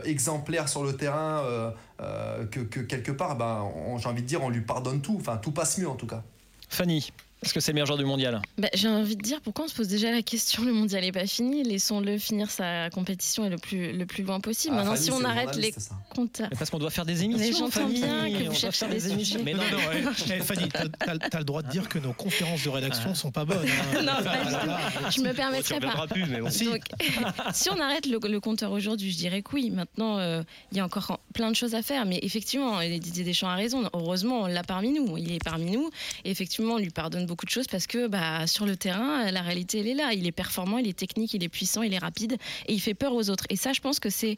exemplaire 0.05 0.69
sur 0.69 0.85
le 0.85 0.97
terrain 0.97 1.73
que, 1.99 2.61
que 2.61 2.81
quelque 2.81 3.13
part, 3.13 3.37
ben, 3.37 3.71
j'ai 3.99 4.09
envie 4.09 4.23
de 4.23 4.27
dire, 4.27 4.43
on 4.43 4.51
lui 4.51 4.61
pardonne 4.61 5.01
tout. 5.01 5.17
Enfin, 5.21 5.37
tout 5.37 5.53
passe 5.53 5.79
mieux 5.79 5.89
en 5.89 5.97
tout 5.97 6.07
cas. 6.07 6.23
Fanny, 6.69 7.11
est-ce 7.43 7.55
que 7.55 7.61
c'est 7.61 7.71
le 7.73 7.75
meilleur 7.75 7.87
joueur 7.87 7.99
du 7.99 8.05
mondial 8.05 8.41
Bah, 8.59 8.69
J'ai 8.75 8.89
envie 8.89 9.17
de 9.17 9.23
dire 9.23 9.41
pourquoi 9.41 9.65
on 9.67 9.69
se 9.69 9.75
pose 9.75 9.89
déjà 9.89 10.11
la 10.11 10.23
question 10.23 10.65
le 10.65 10.73
mondial 10.73 11.03
n'est 11.03 11.13
pas 11.13 11.27
fini, 11.27 11.63
laissons-le 11.63 12.19
finir 12.19 12.51
sa 12.51 12.91
compétition 12.91 13.45
et 13.45 13.49
le 13.49 13.59
plus, 13.59 13.93
le 13.93 14.07
plus 14.07 14.25
loin 14.25 14.41
possible. 14.41 14.75
Ah, 14.79 14.85
Maintenant, 14.85 14.97
si 14.97 15.11
on 15.13 15.25
arrête 15.25 15.55
les 15.57 15.73
comptes. 16.15 16.41
Mais 16.41 16.57
Parce 16.59 16.71
qu'on 16.71 16.79
doit 16.79 16.91
faire 16.91 17.05
des 17.07 17.23
émissions. 17.25 17.59
j'entends 17.67 17.71
Fanny. 17.87 18.01
bien 18.01 18.31
que 18.31 18.45
vous 18.49 18.55
cherchez 18.55 18.79
faire 18.79 18.89
des 18.89 18.95
des 19.01 19.13
émissions. 19.13 19.41
Mais 19.45 19.55
non, 19.55 19.63
non, 19.71 19.79
ouais. 19.79 20.13
Eh, 20.37 20.41
Fanny, 20.41 20.69
t'as 20.69 20.85
as, 21.07 21.39
le 21.39 21.45
droit 21.45 21.63
de 21.63 21.69
dire 21.71 21.89
que 21.89 21.99
nos 21.99 22.13
conférences 22.13 22.65
de 22.65 22.69
rédaction 22.71 23.15
sont 23.15 23.31
pas 23.31 23.45
bonnes. 23.45 23.59
hein. 23.95 24.03
Non, 24.03 24.23
pas 24.25 24.33
Ah 24.45 24.51
là 24.51 24.67
là. 24.67 25.11
Je 25.11 25.21
me 25.21 25.33
permettrai 25.33 25.79
pas. 25.81 26.07
plus, 26.09 26.25
mais 26.27 26.41
bon. 26.41 26.51
Si. 26.51 26.65
Donc, 26.65 26.83
si 27.55 27.71
on 27.71 27.79
arrête 27.81 28.07
le, 28.07 28.19
le 28.29 28.41
compteur 28.41 28.73
aujourd'hui, 28.73 29.13
je 29.13 29.17
dirais 29.19 29.43
que 29.43 29.51
oui. 29.55 29.71
Maintenant, 29.71 30.19
euh, 30.19 30.43
il 30.73 30.79
y 30.79 30.81
a 30.81 30.85
encore 30.85 31.11
en- 31.13 31.21
plein 31.35 31.51
de 31.51 31.57
choses 31.57 31.75
à 31.75 31.83
faire. 31.83 32.05
Mais 32.07 32.19
effectivement, 32.23 32.81
Didier 32.81 33.25
Deschamps 33.25 33.49
a 33.49 33.55
raison. 33.55 33.89
Heureusement, 33.93 34.43
on 34.43 34.47
l'a 34.47 34.63
parmi 34.65 34.91
nous. 34.93 35.17
Il 35.19 35.33
est 35.33 35.43
parmi 35.45 35.71
nous. 35.71 35.91
Et 36.25 36.31
effectivement, 36.31 36.75
on 36.75 36.79
lui 36.79 36.91
pardonne 36.91 37.27
beaucoup 37.29 37.47
de 37.47 37.51
choses 37.51 37.69
parce 37.69 37.87
que 37.87 38.09
bah, 38.09 38.47
sur 38.49 38.67
le 38.67 38.77
terrain, 38.77 39.31
la 39.31 39.43
réalité, 39.43 39.79
elle 39.79 39.87
est 39.87 39.95
là. 39.95 40.13
Il 40.13 40.27
est 40.27 40.33
performant, 40.33 40.79
il 40.79 40.89
est 40.89 40.99
technique, 40.99 41.35
il 41.35 41.45
est 41.45 41.49
puissant, 41.49 41.83
il 41.83 41.95
est 41.95 41.99
rapide 41.99 42.37
et 42.67 42.73
il 42.73 42.81
fait 42.81 42.95
peur 42.95 43.13
aux 43.15 43.31
autres. 43.31 43.45
Et 43.51 43.57
ça, 43.57 43.73
je 43.73 43.81
pense 43.81 44.01
que 44.01 44.11
c'est, 44.11 44.37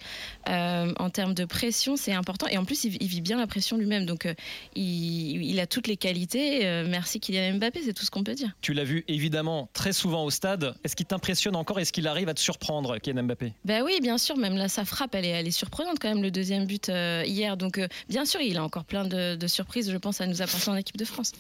euh, 0.49 0.93
en 0.99 1.09
termes 1.09 1.33
de 1.35 1.47
pression, 1.47 1.97
c'est 1.97 2.13
important. 2.13 2.47
Et 2.49 2.59
en 2.59 2.65
plus, 2.65 2.85
il, 2.85 2.99
il 3.01 3.09
vit 3.09 3.23
bien 3.23 3.39
la 3.39 3.47
pression 3.47 3.79
lui-même. 3.79 4.05
Donc, 4.05 4.27
euh, 4.27 4.35
il, 4.75 5.43
il 5.43 5.61
a 5.61 5.67
toutes 5.67 5.87
les 5.87 5.97
qualités. 5.97 6.67
Euh, 6.67 6.85
merci 6.87 7.21
Kylian 7.21 7.57
Mbappé, 7.57 7.81
c'est 7.85 7.95
tout 7.95 8.05
ce 8.05 8.11
qu'on 8.11 8.25
peut 8.25 8.35
dire. 8.35 8.51
Tu 8.61 8.75
l'as 8.75 8.85
vu 8.85 9.05
évidemment 9.09 9.71
très 9.73 9.93
souvent 9.93 10.25
au 10.25 10.31
stade. 10.31 10.75
Est-ce 10.85 10.97
qu'il 10.97 11.07
t'impressionne 11.07 11.57
encore? 11.57 11.81
Est-ce 11.81 11.93
qu'il 11.93 12.09
arrive 12.09 12.29
à 12.29 12.35
te 12.35 12.41
surprendre, 12.41 12.99
Kylian 12.99 13.23
Mbappé? 13.23 13.55
Ben 13.65 13.83
oui, 13.85 14.01
bien 14.03 14.19
sûr, 14.19 14.37
même 14.37 14.57
là, 14.57 14.69
sa 14.69 14.85
frappe, 14.85 15.15
elle 15.15 15.25
est, 15.25 15.29
elle 15.29 15.47
est 15.47 15.51
surprenante 15.53 15.99
quand 16.01 16.09
même, 16.09 16.23
le 16.23 16.31
deuxième 16.31 16.67
but 16.67 16.89
euh, 16.89 17.23
hier. 17.25 17.57
Donc, 17.57 17.79
euh, 17.79 17.87
bien 18.09 18.25
sûr, 18.25 18.41
il 18.41 18.57
a 18.57 18.65
encore 18.65 18.85
plein 18.85 19.05
de, 19.05 19.37
de 19.37 19.47
surprises, 19.47 19.91
je 19.91 19.97
pense, 19.97 20.21
à 20.21 20.27
nous 20.27 20.43
apporter 20.43 20.69
en 20.71 20.77
équipe 20.77 20.97
de 20.97 21.05
France. 21.05 21.33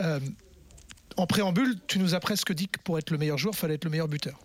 Euh, 0.00 0.20
en 1.16 1.26
préambule, 1.26 1.76
tu 1.86 1.98
nous 1.98 2.14
as 2.14 2.20
presque 2.20 2.52
dit 2.52 2.68
que 2.68 2.78
pour 2.82 2.98
être 2.98 3.10
le 3.10 3.18
meilleur 3.18 3.38
joueur, 3.38 3.54
il 3.54 3.58
fallait 3.58 3.74
être 3.74 3.84
le 3.84 3.90
meilleur 3.90 4.08
buteur. 4.08 4.38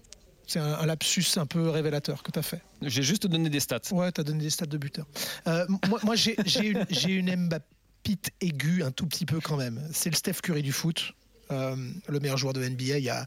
C'est 0.46 0.60
un, 0.60 0.76
un 0.76 0.86
lapsus 0.86 1.26
un 1.38 1.46
peu 1.46 1.70
révélateur 1.70 2.24
que 2.24 2.32
tu 2.32 2.40
as 2.40 2.44
fait. 2.44 2.62
J'ai 2.82 3.04
juste 3.04 3.28
donné 3.28 3.50
des 3.50 3.60
stats. 3.60 3.82
Ouais, 3.92 4.12
tu 4.12 4.22
as 4.22 4.24
donné 4.24 4.44
des 4.44 4.50
stats 4.50 4.66
de 4.66 4.78
buteur. 4.78 5.06
Euh, 5.48 5.66
moi, 5.90 6.00
moi, 6.04 6.16
j'ai 6.16 6.38
une, 6.62 6.86
une 7.08 7.36
Mbappite 7.48 8.30
aiguë 8.42 8.84
un 8.84 8.92
tout 8.92 9.06
petit 9.08 9.26
peu 9.26 9.40
quand 9.42 9.58
même. 9.58 9.82
C'est 9.92 10.10
le 10.10 10.16
Steph 10.16 10.36
Curry 10.42 10.62
du 10.64 10.72
foot, 10.72 11.12
euh, 11.52 11.76
le 12.08 12.20
meilleur 12.20 12.38
joueur 12.38 12.54
de 12.54 12.64
NBA. 12.68 12.98
Il 12.98 13.04
y 13.04 13.10
a, 13.10 13.26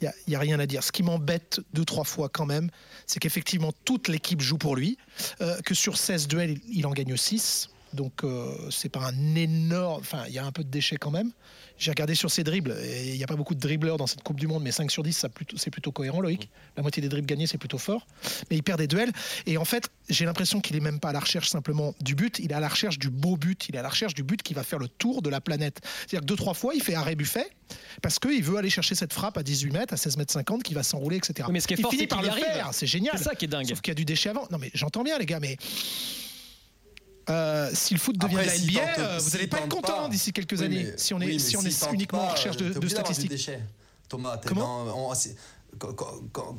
y 0.00 0.06
a- 0.06 0.14
il 0.26 0.32
y 0.32 0.36
a 0.36 0.38
rien 0.38 0.58
à 0.58 0.64
dire. 0.66 0.82
Ce 0.82 0.90
qui 0.90 1.02
m'embête 1.02 1.60
deux, 1.74 1.84
trois 1.84 2.04
fois 2.04 2.30
quand 2.30 2.46
même, 2.46 2.70
c'est 3.06 3.20
qu'effectivement, 3.20 3.72
toute 3.84 4.08
l'équipe 4.08 4.40
joue 4.40 4.56
pour 4.58 4.74
lui, 4.74 4.96
euh, 5.42 5.60
que 5.62 5.74
sur 5.74 5.98
16 5.98 6.28
duels, 6.28 6.58
il, 6.68 6.78
il 6.78 6.86
en 6.86 6.92
gagne 6.92 7.14
6. 7.16 7.68
Donc, 7.94 8.24
euh, 8.24 8.52
c'est 8.70 8.88
pas 8.88 9.00
un 9.00 9.34
énorme. 9.34 10.00
Enfin, 10.00 10.24
il 10.28 10.34
y 10.34 10.38
a 10.38 10.44
un 10.44 10.52
peu 10.52 10.62
de 10.64 10.68
déchets 10.70 10.96
quand 10.96 11.10
même. 11.10 11.30
J'ai 11.76 11.90
regardé 11.90 12.14
sur 12.14 12.30
ses 12.30 12.44
dribbles, 12.44 12.76
et 12.84 13.10
il 13.10 13.16
n'y 13.16 13.24
a 13.24 13.26
pas 13.26 13.34
beaucoup 13.34 13.54
de 13.54 13.58
dribbleurs 13.60 13.96
dans 13.96 14.06
cette 14.06 14.22
Coupe 14.22 14.38
du 14.38 14.46
Monde, 14.46 14.62
mais 14.62 14.70
5 14.70 14.90
sur 14.92 15.02
10, 15.02 15.12
ça 15.12 15.28
plutôt- 15.28 15.56
c'est 15.56 15.70
plutôt 15.70 15.90
cohérent, 15.90 16.20
Loïc. 16.20 16.48
La 16.76 16.82
moitié 16.82 17.02
des 17.02 17.08
dribbles 17.08 17.26
gagnés, 17.26 17.48
c'est 17.48 17.58
plutôt 17.58 17.78
fort. 17.78 18.06
Mais 18.50 18.56
il 18.56 18.62
perd 18.62 18.78
des 18.78 18.86
duels. 18.86 19.10
Et 19.46 19.56
en 19.58 19.64
fait, 19.64 19.90
j'ai 20.08 20.24
l'impression 20.24 20.60
qu'il 20.60 20.76
est 20.76 20.80
même 20.80 21.00
pas 21.00 21.08
à 21.08 21.12
la 21.12 21.18
recherche 21.20 21.48
simplement 21.48 21.92
du 22.00 22.14
but, 22.14 22.38
il 22.38 22.52
est 22.52 22.54
à 22.54 22.60
la 22.60 22.68
recherche 22.68 22.98
du 23.00 23.10
beau 23.10 23.36
but, 23.36 23.68
il 23.68 23.74
est 23.74 23.78
à 23.78 23.82
la 23.82 23.88
recherche 23.88 24.14
du 24.14 24.22
but 24.22 24.40
qui 24.42 24.54
va 24.54 24.62
faire 24.62 24.78
le 24.78 24.86
tour 24.86 25.20
de 25.20 25.30
la 25.30 25.40
planète. 25.40 25.80
C'est-à-dire 26.00 26.20
que 26.20 26.26
deux, 26.26 26.36
trois 26.36 26.54
fois, 26.54 26.74
il 26.74 26.82
fait 26.82 26.94
arrêt 26.94 27.16
buffet, 27.16 27.48
parce 28.02 28.20
qu'il 28.20 28.42
veut 28.44 28.56
aller 28.56 28.70
chercher 28.70 28.94
cette 28.94 29.12
frappe 29.12 29.36
à 29.36 29.42
18 29.42 29.72
mètres, 29.72 29.94
à 29.94 29.96
16 29.96 30.16
mètres 30.16 30.32
50, 30.32 30.62
qui 30.62 30.74
va 30.74 30.84
s'enrouler, 30.84 31.16
etc. 31.16 31.34
Oui, 31.48 31.54
mais 31.54 31.60
ce 31.60 31.66
qui 31.66 31.74
est 31.74 31.78
il 31.78 31.82
fort, 31.82 31.90
finit 31.90 32.06
par 32.06 32.22
le 32.22 32.28
arrive. 32.28 32.44
faire, 32.44 32.68
c'est 32.72 32.86
génial. 32.86 33.18
C'est 33.18 33.24
ça 33.24 33.34
qui 33.34 33.46
est 33.46 33.48
dingue. 33.48 33.66
Sauf 33.66 33.80
qu'il 33.80 33.90
y 33.90 33.92
a 33.92 33.94
du 33.96 34.04
déchet 34.04 34.28
avant. 34.28 34.46
Non, 34.52 34.58
mais 34.58 34.70
j'entends 34.74 35.02
bien, 35.02 35.18
les 35.18 35.26
gars, 35.26 35.40
mais. 35.40 35.56
Euh, 37.30 37.70
si 37.72 37.94
le 37.94 38.00
foot 38.00 38.16
devient 38.18 38.36
Après, 38.36 38.46
la 38.46 38.58
NBA, 38.58 38.80
tente- 38.94 39.22
vous 39.22 39.30
n'allez 39.30 39.46
pas 39.46 39.58
être 39.58 39.68
content 39.68 40.02
pas. 40.04 40.08
d'ici 40.08 40.32
quelques 40.32 40.58
Oui, 40.58 40.64
années, 40.64 40.84
mais- 40.90 40.98
si 40.98 41.14
on 41.14 41.20
est, 41.20 41.26
oui, 41.26 41.40
si 41.40 41.56
on 41.56 41.62
est 41.62 41.92
uniquement 41.92 42.22
en 42.24 42.28
recherche 42.32 42.56
de, 42.56 42.72
de 42.78 42.88
statistiques. 42.88 43.30
déchet. 43.30 43.60
Thomas, 44.08 44.38
Comment 44.46 44.84
dans- 44.84 45.10
on- 45.10 45.14
c'est- 45.14 45.36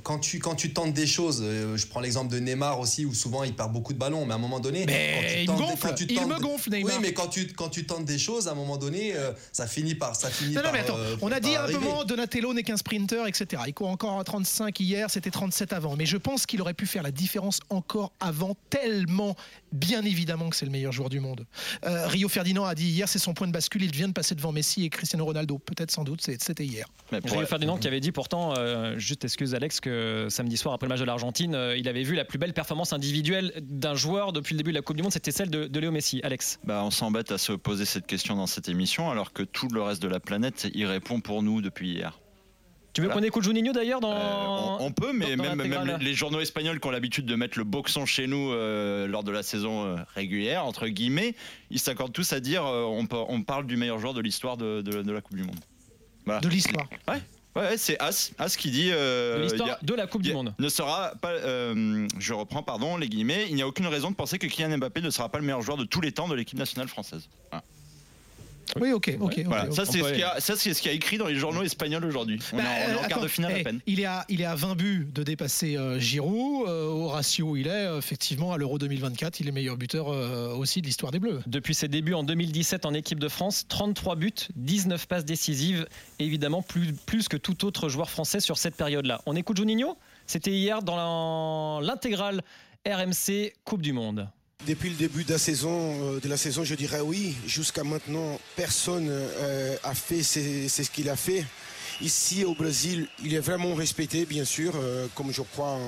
quand, 0.04 0.20
tu, 0.20 0.40
quand 0.40 0.56
tu 0.56 0.74
tentes 0.74 0.94
des 0.94 1.08
choses, 1.08 1.40
euh, 1.42 1.78
je 1.78 1.88
prends 1.88 2.02
l'exemple 2.02 2.34
de 2.34 2.40
Neymar 2.40 2.82
aussi, 2.82 3.06
où 3.06 3.14
souvent 3.14 3.46
il 3.46 3.54
perd 3.56 3.72
beaucoup 3.72 3.94
de 3.94 3.98
ballons, 3.98 4.26
mais 4.26 4.34
à 4.34 4.36
un 4.36 4.40
moment 4.40 4.60
donné. 4.60 4.86
Mais 4.86 5.44
il, 5.44 5.48
gonfle, 5.48 5.96
il 6.10 6.28
me 6.28 6.38
gonfle, 6.38 6.70
Neymar. 6.70 6.96
Oui, 6.96 7.00
mais 7.02 7.14
quand 7.14 7.28
tu, 7.28 7.48
quand 7.54 7.70
tu 7.70 7.86
tentes 7.86 8.04
des 8.04 8.18
choses, 8.18 8.50
à 8.50 8.52
un 8.52 8.56
moment 8.56 8.76
donné, 8.76 9.16
euh, 9.16 9.32
ça 9.54 9.68
finit 9.68 9.96
par. 9.96 10.18
Ça 10.18 10.30
finit 10.30 10.54
non, 10.56 10.64
non, 10.64 10.70
mais 10.74 10.80
attends, 10.80 10.98
on 11.22 11.32
a 11.32 11.40
dit 11.40 11.56
à 11.56 11.64
un 11.64 11.72
moment, 11.72 12.04
Donatello 12.04 12.54
n'est 12.54 12.64
qu'un 12.64 12.76
sprinter, 12.76 13.26
etc. 13.26 13.64
Il 13.68 13.74
court 13.74 13.88
encore 13.90 14.20
à 14.20 14.24
35 14.26 14.78
hier, 14.82 15.10
c'était 15.10 15.32
37 15.32 15.72
avant. 15.72 15.96
Mais 15.96 16.06
je 16.06 16.18
pense 16.18 16.46
qu'il 16.46 16.62
aurait 16.62 16.74
pu 16.74 16.86
faire 16.86 17.04
la 17.04 17.12
différence 17.12 17.60
encore 17.70 18.12
avant, 18.20 18.58
tellement, 18.70 19.36
bien 19.76 20.04
évidemment, 20.04 20.50
que 20.50 20.56
c'est 20.56 20.66
le 20.66 20.72
meilleur 20.72 20.92
joueur 20.92 21.10
du 21.10 21.20
monde. 21.20 21.46
Euh, 21.86 22.08
Rio 22.08 22.30
Ferdinand 22.30 22.66
a 22.66 22.76
dit 22.76 22.88
hier, 22.88 23.08
c'est 23.08 23.20
son 23.20 23.34
point 23.34 23.48
de 23.48 23.52
bascule, 23.52 23.84
il 23.84 23.92
vient 23.92 24.08
de 24.08 24.14
passer 24.14 24.36
devant 24.36 24.52
Messi 24.52 24.86
et 24.86 24.90
Cristiano 24.90 25.26
Ronaldo. 25.26 25.60
Peut-être, 25.60 25.92
sans 25.92 26.04
doute, 26.04 26.22
c'était 26.22 26.66
hier. 26.66 26.88
Mais 27.12 27.20
Rio 27.24 27.46
Ferdinand 27.46 27.78
qui 27.78 27.88
avait 27.88 28.00
dit 28.00 28.12
pourtant, 28.12 28.54
juste 28.98 29.24
excuse 29.24 29.54
Alex, 29.54 29.80
que 29.80 30.28
samedi 30.30 30.58
soir, 30.58 30.74
après 30.74 30.88
le 30.88 30.90
match 30.90 31.00
de 31.00 31.06
l'Argentine, 31.06 31.56
euh, 31.56 31.78
il 31.78 31.88
avait 31.88 32.04
vu 32.04 32.16
la 32.16 32.26
plus 32.26 32.38
belle 32.38 32.54
performance 32.54 32.94
individuelle 32.94 33.54
d'un 33.62 33.96
joueur 33.96 34.34
depuis 34.34 34.54
le 34.54 34.58
début 34.58 34.72
de 34.72 34.76
la 34.76 34.82
Coupe 34.82 34.98
du 34.98 35.04
Monde, 35.04 35.12
c'était 35.12 35.32
celle 35.32 35.50
de, 35.50 35.80
Léo 35.80 35.92
Messi. 35.92 36.22
Alex 36.24 36.60
bah, 36.64 36.82
On 36.84 36.92
s'embête 36.92 37.32
à 37.32 37.38
se 37.38 37.54
poser 37.54 37.86
cette 37.86 38.08
question 38.08 38.36
dans 38.36 38.48
cette 38.48 38.70
émission, 38.70 39.12
alors 39.12 39.34
que 39.34 39.44
tout 39.44 39.68
le 39.70 39.82
reste 39.82 40.02
de 40.02 40.08
la 40.08 40.20
planète 40.20 40.68
y 40.74 40.86
répond 40.86 41.20
pour 41.22 41.44
nous 41.44 41.62
depuis 41.62 41.92
hier. 41.92 42.20
Tu 42.96 43.02
veux 43.02 43.10
qu'on 43.10 43.22
écoute 43.22 43.44
Juninho 43.44 43.74
d'ailleurs 43.74 44.00
dans... 44.00 44.14
Euh, 44.14 44.78
on, 44.80 44.92
peut, 44.92 45.12
mais 45.14 45.36
même, 45.36 45.62
les, 46.00 46.14
journaux 46.14 46.40
espagnols 46.40 46.80
qui 46.80 46.88
ont 46.88 46.92
l'habitude 46.92 47.26
de 47.26 47.36
mettre 47.36 47.58
le 47.58 47.64
boxon 47.64 48.06
chez 48.06 48.26
nous 48.26 48.52
euh, 48.52 49.06
lors 49.06 49.24
de 49.24 49.32
la 49.32 49.44
saison 49.44 49.98
régulière, 50.16 50.66
entre 50.66 50.88
guillemets, 50.88 51.36
ils 51.70 51.80
s'accordent 51.80 52.14
tous 52.14 52.34
à 52.34 52.40
dire 52.40 52.64
on, 52.64 53.06
on, 53.12 53.42
parle 53.44 53.68
du 53.68 53.76
meilleur 53.76 54.00
joueur 54.00 54.14
de 54.14 54.22
l'histoire 54.22 54.58
de, 54.58 54.82
de, 54.82 55.12
la 55.12 55.22
Coupe 55.22 55.36
du 55.36 55.44
Monde. 55.44 55.60
De 56.42 56.50
l'histoire 56.50 56.88
Ouais. 57.08 57.22
Ouais, 57.56 57.78
c'est 57.78 57.98
As, 58.02 58.32
As 58.38 58.58
qui 58.58 58.70
dit. 58.70 58.90
Euh, 58.92 59.44
l'histoire 59.44 59.78
de 59.82 59.94
la 59.94 60.08
Coupe 60.08 60.22
du 60.22 60.34
Monde. 60.34 60.54
Ne 60.60 60.68
sera 60.68 61.14
pas. 61.22 61.32
Euh, 61.32 62.06
je 62.20 62.34
reprends, 62.34 62.64
pardon, 62.64 62.98
les 62.98 63.08
guillemets. 63.08 63.46
Il 63.50 63.56
n'y 63.56 63.62
a 63.62 63.68
aucune 63.68 63.88
raison 63.88 64.12
de 64.12 64.16
penser 64.16 64.38
que 64.38 64.48
Kylian 64.48 64.78
Mbappé 64.78 65.02
ne 65.02 65.10
sera 65.10 65.30
pas 65.30 65.40
le 65.40 65.46
meilleur 65.46 65.62
joueur 65.62 65.78
de 65.78 65.86
tous 65.86 66.02
les 66.02 66.12
temps 66.12 66.28
de 66.28 66.36
l'équipe 66.36 66.60
nationale 66.60 66.90
française. 66.90 67.30
Oui, 68.80 68.92
ok, 68.92 69.18
ok. 69.20 69.42
Ça, 69.72 69.86
c'est 69.86 70.00
ce 70.74 70.82
qu'il 70.82 70.92
y, 70.92 70.94
a 70.94 70.96
écrit 70.96 71.18
dans 71.18 71.28
les 71.28 71.36
journaux 71.36 71.64
espagnols 71.64 72.06
aujourd'hui. 72.06 72.40
On, 72.54 72.60
est 72.60 72.62
en 72.62 73.02
bah, 73.02 73.08
quart 73.08 73.22
de 73.22 73.28
finale 73.28 73.54
à 73.54 73.60
eh, 73.60 73.64
peine. 73.64 73.80
Il 73.86 74.00
est 74.00 74.06
à, 74.06 74.26
il 74.30 74.42
est 74.42 74.46
à 74.46 74.56
20 74.56 74.76
buts 74.76 75.08
de 75.14 75.24
dépasser 75.24 75.78
euh, 75.78 76.00
Giroud. 76.00 76.68
Euh, 76.68 76.88
au 76.88 77.08
ratio, 77.08 77.56
il 77.56 77.68
est 77.68 77.98
effectivement 77.98 78.54
à 78.54 78.58
l'Euro 78.58 78.78
2024. 78.78 79.40
Il 79.40 79.48
est 79.48 79.52
meilleur 79.52 79.78
buteur 79.78 80.10
euh, 80.10 80.54
aussi 80.54 80.82
de 80.82 80.88
l'histoire 80.88 81.12
des 81.12 81.20
Bleus. 81.20 81.42
Depuis 81.48 81.76
ses 81.76 81.88
débuts 81.88 82.14
en 82.14 82.24
2017 82.24 82.86
en 82.86 82.94
équipe 82.94 83.20
de 83.20 83.28
France, 83.28 83.66
33 83.68 84.16
buts, 84.16 84.34
19 84.56 85.08
passes 85.08 85.26
décisives. 85.26 85.88
Évidemment, 86.20 86.62
plus, 86.62 86.94
plus 86.94 87.28
que 87.28 87.38
tout 87.38 87.66
autre 87.66 87.90
joueur 87.90 88.10
français 88.10 88.40
sur 88.40 88.58
cette 88.58 88.76
période-là. 88.76 89.22
On 89.26 89.36
écoute 89.36 89.58
Juninho? 89.58 89.98
C'était 90.28 90.52
hier 90.52 90.82
dans 90.82 91.80
l'intégrale 91.82 92.42
RMC 92.88 93.54
Coupe 93.64 93.82
du 93.82 93.94
Monde. 93.94 94.28
Depuis 94.64 94.90
le 94.90 94.96
début 94.96 95.24
de 95.24 95.32
la 95.32 95.38
saison, 95.38 96.16
euh, 96.16 96.20
de 96.20 96.28
la 96.28 96.38
saison 96.38 96.64
je 96.64 96.74
dirais 96.74 97.02
oui. 97.02 97.36
Jusqu'à 97.46 97.84
maintenant, 97.84 98.40
personne 98.56 99.08
euh, 99.10 99.76
a 99.84 99.94
fait 99.94 100.24
ce 100.24 100.90
qu'il 100.90 101.10
a 101.10 101.16
fait. 101.16 101.46
Ici 102.02 102.44
au 102.44 102.54
Brésil, 102.54 103.08
il 103.24 103.34
est 103.34 103.40
vraiment 103.40 103.74
respecté, 103.74 104.26
bien 104.26 104.44
sûr, 104.44 104.74
euh, 104.76 105.08
comme 105.16 105.32
je 105.32 105.42
crois 105.42 105.80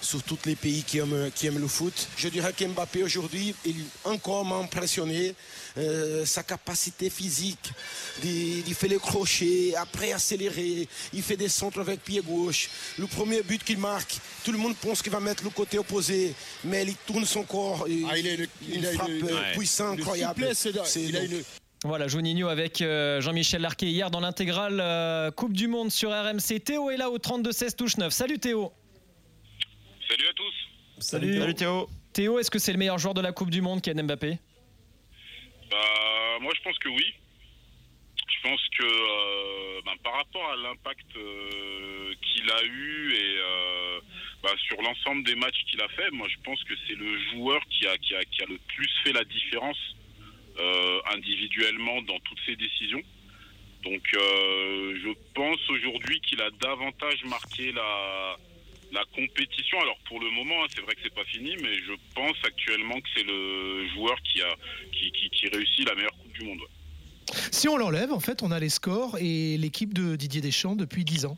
sur 0.00 0.22
tous 0.22 0.38
les 0.46 0.56
pays 0.56 0.82
qui 0.82 0.98
aiment, 0.98 1.30
qui 1.32 1.46
aiment 1.46 1.60
le 1.60 1.68
foot. 1.68 2.08
Je 2.16 2.28
dirais 2.28 2.52
qu'Mbappé 2.52 3.04
aujourd'hui, 3.04 3.54
il 3.64 3.76
encore 4.04 4.44
m'a 4.44 4.56
impressionné. 4.56 5.34
Euh, 5.76 6.24
sa 6.24 6.42
capacité 6.42 7.10
physique, 7.10 7.72
il, 8.22 8.74
fait 8.74 8.86
les 8.86 8.98
crochets, 8.98 9.74
après 9.76 10.12
accélérer, 10.12 10.88
il 11.12 11.22
fait 11.22 11.36
des 11.36 11.48
centres 11.48 11.80
avec 11.80 12.00
pied 12.00 12.20
gauche. 12.20 12.70
Le 12.98 13.06
premier 13.06 13.42
but 13.42 13.62
qu'il 13.62 13.78
marque, 13.78 14.16
tout 14.44 14.52
le 14.52 14.58
monde 14.58 14.76
pense 14.76 15.02
qu'il 15.02 15.10
va 15.10 15.20
mettre 15.20 15.42
le 15.42 15.50
côté 15.50 15.78
opposé, 15.78 16.34
mais 16.64 16.84
il 16.84 16.94
tourne 17.06 17.24
son 17.26 17.42
corps, 17.42 17.86
il, 17.88 18.06
ah, 18.08 18.18
il, 18.18 18.48
une, 18.72 18.84
frappe 18.84 19.10
puissante, 19.54 19.98
incroyable. 19.98 20.48
Voilà, 21.84 22.08
Juninho 22.08 22.48
avec 22.48 22.80
euh, 22.80 23.20
Jean-Michel 23.20 23.60
Larquet 23.60 23.88
hier 23.88 24.10
dans 24.10 24.20
l'intégrale 24.20 24.80
euh, 24.80 25.30
Coupe 25.30 25.52
du 25.52 25.68
Monde 25.68 25.90
sur 25.90 26.08
RMC. 26.12 26.58
Théo 26.64 26.88
est 26.88 26.96
là 26.96 27.10
au 27.10 27.18
32-16 27.18 27.76
touche 27.76 27.98
9. 27.98 28.10
Salut 28.10 28.38
Théo. 28.38 28.72
Salut 30.08 30.26
à 30.26 30.32
tous. 30.32 30.54
Salut, 30.98 31.38
Salut 31.38 31.54
Théo. 31.54 31.86
Théo, 32.14 32.38
est-ce 32.38 32.50
que 32.50 32.58
c'est 32.58 32.72
le 32.72 32.78
meilleur 32.78 32.96
joueur 32.96 33.12
de 33.12 33.20
la 33.20 33.32
Coupe 33.32 33.50
du 33.50 33.60
Monde, 33.60 33.82
Kylian 33.82 34.04
Mbappé? 34.04 34.38
Bah, 35.70 35.76
Moi 36.40 36.52
je 36.56 36.62
pense 36.62 36.78
que 36.78 36.88
oui. 36.88 37.04
Je 38.16 38.48
pense 38.48 38.62
que 38.78 38.86
euh, 38.86 39.80
bah, 39.84 39.92
par 40.02 40.14
rapport 40.14 40.52
à 40.52 40.56
l'impact 40.56 41.12
qu'il 41.12 42.50
a 42.50 42.64
eu 42.64 43.12
et 43.12 43.36
bah, 44.42 44.52
sur 44.68 44.80
l'ensemble 44.80 45.22
des 45.24 45.34
matchs 45.34 45.62
qu'il 45.70 45.82
a 45.82 45.88
fait, 45.88 46.10
moi 46.12 46.28
je 46.30 46.42
pense 46.44 46.64
que 46.64 46.72
c'est 46.88 46.96
le 46.96 47.18
joueur 47.32 47.60
qui 47.68 47.86
a, 47.86 47.98
qui, 47.98 48.14
a, 48.14 48.24
qui 48.24 48.42
a 48.42 48.46
le 48.46 48.58
plus 48.74 48.90
fait 49.04 49.12
la 49.12 49.24
différence 49.24 49.76
euh, 50.58 51.00
individuellement 51.14 52.02
dans 52.02 52.18
toutes 52.20 52.38
ses 52.46 52.56
décisions. 52.56 53.02
Donc 53.82 54.02
euh, 54.14 54.98
je 55.02 55.10
pense 55.34 55.58
aujourd'hui 55.68 56.20
qu'il 56.20 56.40
a 56.40 56.50
davantage 56.62 57.22
marqué 57.24 57.72
la, 57.72 58.36
la 58.92 59.04
compétition. 59.14 59.80
Alors 59.80 59.98
pour 60.08 60.20
le 60.20 60.30
moment, 60.30 60.64
hein, 60.64 60.66
c'est 60.74 60.80
vrai 60.80 60.94
que 60.94 61.00
c'est 61.02 61.14
pas 61.14 61.24
fini, 61.24 61.54
mais 61.60 61.74
je 61.74 61.92
pense 62.14 62.36
actuellement 62.44 62.98
que 63.00 63.08
c'est 63.14 63.24
le 63.24 63.88
joueur 63.88 64.16
qui 64.22 64.40
a 64.42 64.54
qui, 64.92 65.10
qui, 65.10 65.48
réussit 65.48 65.86
la 65.86 65.94
meilleure 65.94 66.16
Coupe 66.16 66.32
du 66.32 66.44
Monde. 66.46 66.60
Si 67.50 67.68
on 67.68 67.76
l'enlève, 67.76 68.12
en 68.12 68.20
fait, 68.20 68.42
on 68.42 68.50
a 68.50 68.58
les 68.58 68.68
scores 68.68 69.18
et 69.18 69.58
l'équipe 69.58 69.92
de 69.92 70.16
Didier 70.16 70.40
Deschamps 70.40 70.76
depuis 70.76 71.04
10 71.04 71.26
ans. 71.26 71.36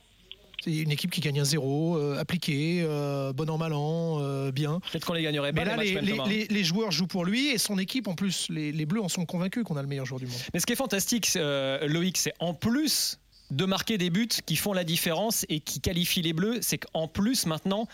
C'est 0.66 0.78
une 0.78 0.90
équipe 0.90 1.12
qui 1.12 1.20
gagne 1.20 1.38
un 1.38 1.44
zéro, 1.44 1.96
euh, 1.96 2.18
appliqué, 2.18 2.82
euh, 2.82 3.32
bon 3.32 3.48
an, 3.48 3.56
mal 3.56 3.72
an, 3.72 4.18
euh, 4.20 4.50
bien. 4.50 4.80
Peut-être 4.90 5.06
qu'on 5.06 5.12
les 5.12 5.22
gagnerait 5.22 5.52
pas. 5.52 5.64
Mais 5.64 5.92
là, 5.92 6.24
les, 6.26 6.46
les, 6.48 6.64
joueurs 6.64 6.90
jouent 6.90 7.06
pour 7.06 7.24
lui 7.24 7.50
et 7.50 7.58
son 7.58 7.78
équipe, 7.78 8.08
en 8.08 8.16
plus, 8.16 8.48
les, 8.50 8.84
Bleus 8.84 9.00
en 9.00 9.08
sont 9.08 9.26
convaincus 9.26 9.62
qu'on 9.62 9.76
a 9.76 9.82
le 9.82 9.86
meilleur 9.86 10.06
joueur 10.06 10.18
du 10.18 10.26
monde. 10.26 10.34
Mais 10.52 10.58
ce 10.58 10.66
qui 10.66 10.72
est 10.72 10.76
fantastique, 10.76 11.38
Loïc, 11.82 12.16
c'est 12.18 12.34
en 12.40 12.52
plus 12.52 13.20
de 13.52 13.64
marquer 13.64 13.96
des 13.96 14.10
buts 14.10 14.28
qui 14.44 14.56
font 14.56 14.72
la 14.72 14.82
différence 14.82 15.46
et 15.48 15.60
qui 15.60 15.80
qualifient 15.80 16.22
les 16.22 16.32
Bleus, 16.32 16.58
c'est 16.62 16.78
qu'en 16.78 17.06
plus 17.06 17.46
maintenant, 17.46 17.86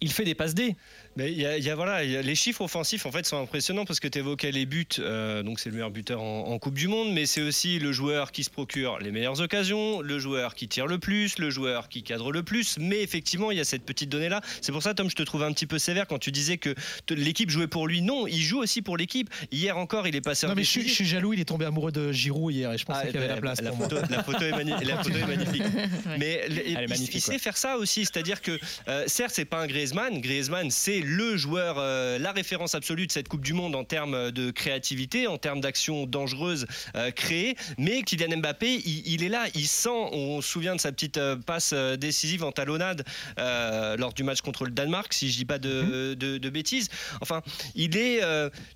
il 0.00 0.10
fait 0.10 0.24
des 0.24 0.34
passes 0.34 0.54
D. 0.54 0.74
Mais 1.16 1.32
il 1.32 1.38
y, 1.38 1.70
a, 1.70 1.74
voilà, 1.74 2.04
les 2.04 2.34
chiffres 2.34 2.60
offensifs 2.62 3.06
en 3.06 3.12
fait 3.12 3.24
sont 3.24 3.40
impressionnants 3.40 3.86
parce 3.86 4.00
que 4.00 4.08
tu 4.08 4.18
évoquais 4.18 4.52
les 4.52 4.66
buts, 4.66 4.86
euh, 4.98 5.42
donc 5.42 5.60
c'est 5.60 5.70
le 5.70 5.74
meilleur 5.74 5.90
buteur 5.90 6.20
en, 6.20 6.58
Coupe 6.58 6.74
du 6.74 6.88
Monde, 6.88 7.12
mais 7.12 7.26
c'est 7.26 7.42
aussi 7.42 7.78
le 7.78 7.92
joueur 7.92 8.32
qui 8.32 8.44
se 8.44 8.50
procure 8.50 8.98
les 8.98 9.10
meilleures 9.10 9.40
occasions, 9.40 10.00
le 10.00 10.18
joueur 10.18 10.54
qui 10.54 10.68
tire 10.68 10.86
le 10.86 10.98
plus, 10.98 11.38
le 11.38 11.50
joueur 11.50 11.88
qui 11.88 12.02
cadre 12.02 12.32
le 12.32 12.42
plus. 12.42 12.76
Mais 12.78 13.02
effectivement, 13.02 13.50
il 13.50 13.58
y 13.58 13.60
a 13.60 13.64
cette 13.64 13.84
petite 13.84 14.08
donnée 14.10 14.28
là. 14.28 14.40
C'est 14.60 14.72
pour 14.72 14.82
ça, 14.82 14.94
Tom, 14.94 15.08
je 15.08 15.14
te 15.14 15.22
trouve 15.22 15.42
un 15.42 15.52
petit 15.52 15.66
peu 15.66 15.78
sévère 15.78 16.06
quand 16.06 16.18
tu 16.18 16.32
disais 16.32 16.58
que 16.58 16.74
l'équipe 17.10 17.50
jouait 17.50 17.66
pour 17.66 17.86
lui. 17.86 18.02
Non, 18.02 18.26
il 18.26 18.42
joue 18.42 18.58
aussi 18.58 18.82
pour 18.82 18.96
l'équipe. 18.96 19.30
Hier 19.52 19.76
encore, 19.76 20.06
il 20.06 20.16
est 20.16 20.20
passé. 20.20 20.46
Non, 20.46 20.54
mais 20.54 20.64
je, 20.64 20.80
suis 20.80 21.04
jaloux. 21.06 21.32
Il 21.32 21.40
est 21.40 21.44
tombé 21.44 21.64
amoureux 21.66 21.92
de 21.92 22.12
Giroud 22.12 22.52
hier 22.52 22.72
et 22.72 22.78
je 22.78 22.84
pensais 22.84 23.00
ah, 23.02 23.06
qu'il 23.06 23.14
y 23.14 23.18
avait 23.18 23.28
la 23.28 23.40
place. 23.40 23.60
La, 23.62 23.72
photo, 23.72 23.96
la, 24.10 24.22
photo, 24.22 24.44
est 24.44 25.26
magnifique. 25.26 25.62
Mais 26.18 26.46
il, 26.48 27.20
sait 27.20 27.38
faire 27.38 27.56
ça 27.56 27.76
aussi, 27.76 28.04
c'est-à-dire 28.04 28.40
que 28.40 28.58
euh, 28.88 29.04
certes, 29.06 29.32
c'est 29.34 29.44
pas 29.44 29.62
un 29.62 29.66
Griezmann. 29.66 30.20
Griezmann, 30.20 30.70
c'est 30.70 31.00
le 31.06 31.36
joueur, 31.36 31.76
euh, 31.78 32.18
la 32.18 32.32
référence 32.32 32.74
absolue 32.74 33.06
de 33.06 33.12
cette 33.12 33.28
Coupe 33.28 33.44
du 33.44 33.52
Monde 33.52 33.74
en 33.74 33.84
termes 33.84 34.30
de 34.32 34.50
créativité, 34.50 35.26
en 35.26 35.38
termes 35.38 35.60
d'actions 35.60 36.06
dangereuses 36.06 36.66
euh, 36.96 37.10
créées. 37.10 37.56
Mais 37.78 38.02
Kylian 38.02 38.38
Mbappé, 38.38 38.82
il, 38.84 39.22
est 39.22 39.28
là, 39.28 39.46
il 39.54 39.68
sent, 39.68 39.88
on 39.88 40.40
se 40.40 40.48
souvient 40.48 40.74
de 40.74 40.80
sa 40.80 40.92
petite 40.92 41.16
euh, 41.16 41.36
passe 41.36 41.72
décisive 41.72 42.44
en 42.44 42.52
talonnade 42.52 43.04
lors 43.36 44.12
du 44.12 44.24
match 44.24 44.40
contre 44.40 44.64
le 44.64 44.70
Danemark, 44.70 45.12
si 45.12 45.30
je 45.30 45.38
dis 45.38 45.44
pas 45.44 45.58
de, 45.58 46.16
mhm. 46.20 46.50
bêtises. 46.50 46.88
Enfin, 47.20 47.42
il 47.74 47.96
est, 47.96 48.20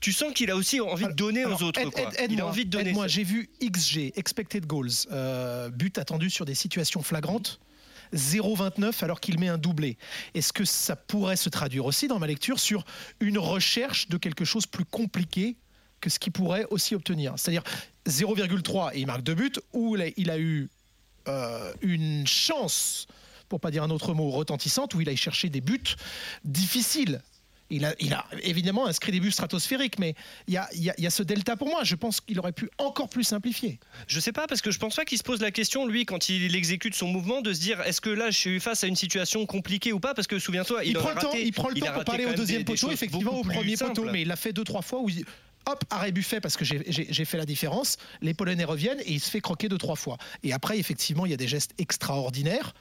tu 0.01 0.13
sens 0.13 0.33
qu'il 0.33 0.51
a 0.51 0.57
aussi 0.57 0.81
envie 0.81 1.07
de 1.07 1.13
donner 1.13 1.45
aux 1.45 1.63
autres. 1.63 1.81
il 2.29 2.41
a 2.41 2.47
envie 2.47 2.65
de 2.65 2.71
donner. 2.71 2.93
Moi, 2.93 3.09
j'ai 3.09 3.25
vu 3.25 3.51
XG, 3.63 4.13
expected 4.17 4.67
goals, 4.67 5.07
but 5.73 5.99
attendu 5.99 6.31
sur 6.31 6.45
des 6.45 6.55
situations 6.55 7.03
flagrantes. 7.03 7.61
0,29 8.15 9.05
alors 9.05 9.21
qu'il 9.21 9.39
met 9.39 9.49
un 9.49 9.59
doublé. 9.59 9.99
Est-ce 10.35 10.53
que 10.53 10.65
ça 10.65 10.97
pourrait 10.97 11.37
se 11.37 11.49
traduire 11.49 11.85
aussi 11.85 12.09
dans 12.09 12.19
ma 12.19 12.27
lecture 12.27 12.59
sur 12.59 12.85
une 13.21 13.39
recherche 13.39 14.09
de 14.09 14.17
quelque 14.17 14.45
chose 14.45 14.67
plus 14.67 14.85
compliqué 14.85 15.57
que 16.01 16.11
ce 16.11 16.19
qu'il 16.19 16.33
pourrait 16.33 16.67
aussi 16.71 16.95
obtenir? 16.95 17.35
C'est-à-dire 17.37 17.65
0,3 18.07 18.95
et 18.95 19.01
il 19.01 19.07
marque 19.07 19.23
deux 19.23 19.35
buts, 19.35 19.53
ou 19.73 19.97
il 20.17 20.31
a 20.31 20.39
eu 20.39 20.69
euh, 21.29 21.73
une 21.83 22.27
chance 22.27 23.07
pour 23.49 23.61
pas 23.61 23.71
dire 23.71 23.83
un 23.83 23.91
autre 23.91 24.15
mot, 24.15 24.31
retentissante, 24.31 24.95
où 24.95 25.01
il 25.01 25.09
a 25.09 25.17
cherché 25.17 25.49
des 25.51 25.61
buts 25.61 25.97
difficiles 26.45 27.21
il 27.71 27.85
a, 27.85 27.95
évidemment 28.43 28.87
inscrit 28.87 29.13
des 29.13 29.21
buts 29.21 29.31
stratosphériques, 29.31 29.99
mais 29.99 30.15
il 30.49 30.55
y 30.55 31.07
a, 31.07 31.11
ce 31.11 31.23
delta 31.23 31.57
pour 31.57 31.69
moi. 31.69 31.85
Je 31.85 31.95
pense 31.95 32.21
qu'il 32.21 32.39
aurait 32.39 32.53
pu 32.53 32.69
encore 32.79 33.09
plus 33.09 33.25
simplifier. 33.25 33.79
Je 34.07 34.21
sais 34.21 34.33
pas, 34.33 34.47
parce 34.47 34.61
que 34.61 34.71
je 34.71 34.79
pense 34.79 34.97
pas 34.97 35.05
qu'il 35.05 35.19
se 35.19 35.23
pose 35.23 35.41
la 35.41 35.51
question, 35.51 35.87
lui, 35.87 36.05
quand 36.05 36.29
il 36.29 36.55
exécute 36.55 36.95
son 36.95 37.09
mouvement, 37.09 37.41
de 37.41 37.53
se 37.53 37.61
dire 37.61 37.81
est-ce 37.83 38.01
que 38.01 38.11
là, 38.11 38.31
je 38.31 38.39
suis 38.39 38.61
face 38.61 38.85
à 38.85 38.87
une 38.87 38.97
situation 38.97 39.47
compliquée 39.47 39.93
ou 39.93 40.01
pas? 40.01 40.15
Parce 40.15 40.27
que 40.27 40.39
souviens-toi, 40.39 40.85
il, 40.85 40.95
prend 40.95 41.11
le 41.11 41.21
temps, 41.21 41.33
il 41.33 41.53
prend 41.53 41.69
le 41.69 41.81
temps 41.81 41.93
pour 41.93 42.05
parler 42.05 42.27
au 42.27 42.35
deuxième 42.35 42.65
poteau, 42.65 42.91
effectivement, 42.91 43.39
au 43.39 43.45
premier 43.45 43.77
poteau, 43.77 44.05
mais 44.05 44.23
il 44.23 44.29
l'a 44.29 44.37
fait 44.37 44.53
deux, 44.53 44.65
trois 44.65 44.83
fois 44.83 45.01
où 45.01 45.09
hop, 45.67 45.85
arrêt 45.91 46.13
buffet 46.13 46.41
parce 46.41 46.57
que 46.57 46.65
j'ai 46.65 47.25
fait 47.25 47.39
la 47.39 47.45
différence. 47.45 47.97
Les 48.23 48.35
Polonais 48.35 48.65
reviennent 48.65 49.01
et 49.01 49.13
il 49.13 49.21
se 49.21 49.31
fait 49.31 49.41
croquer 49.41 49.69
deux, 49.69 49.79
trois 49.79 49.97
fois. 49.97 50.19
Et 50.43 50.53
après, 50.53 50.79
effectivement, 50.79 51.27
il 51.27 51.31
y 51.31 51.35
a 51.35 51.39
des 51.39 51.49
gestes 51.49 51.75
extraordinaires 51.79 52.75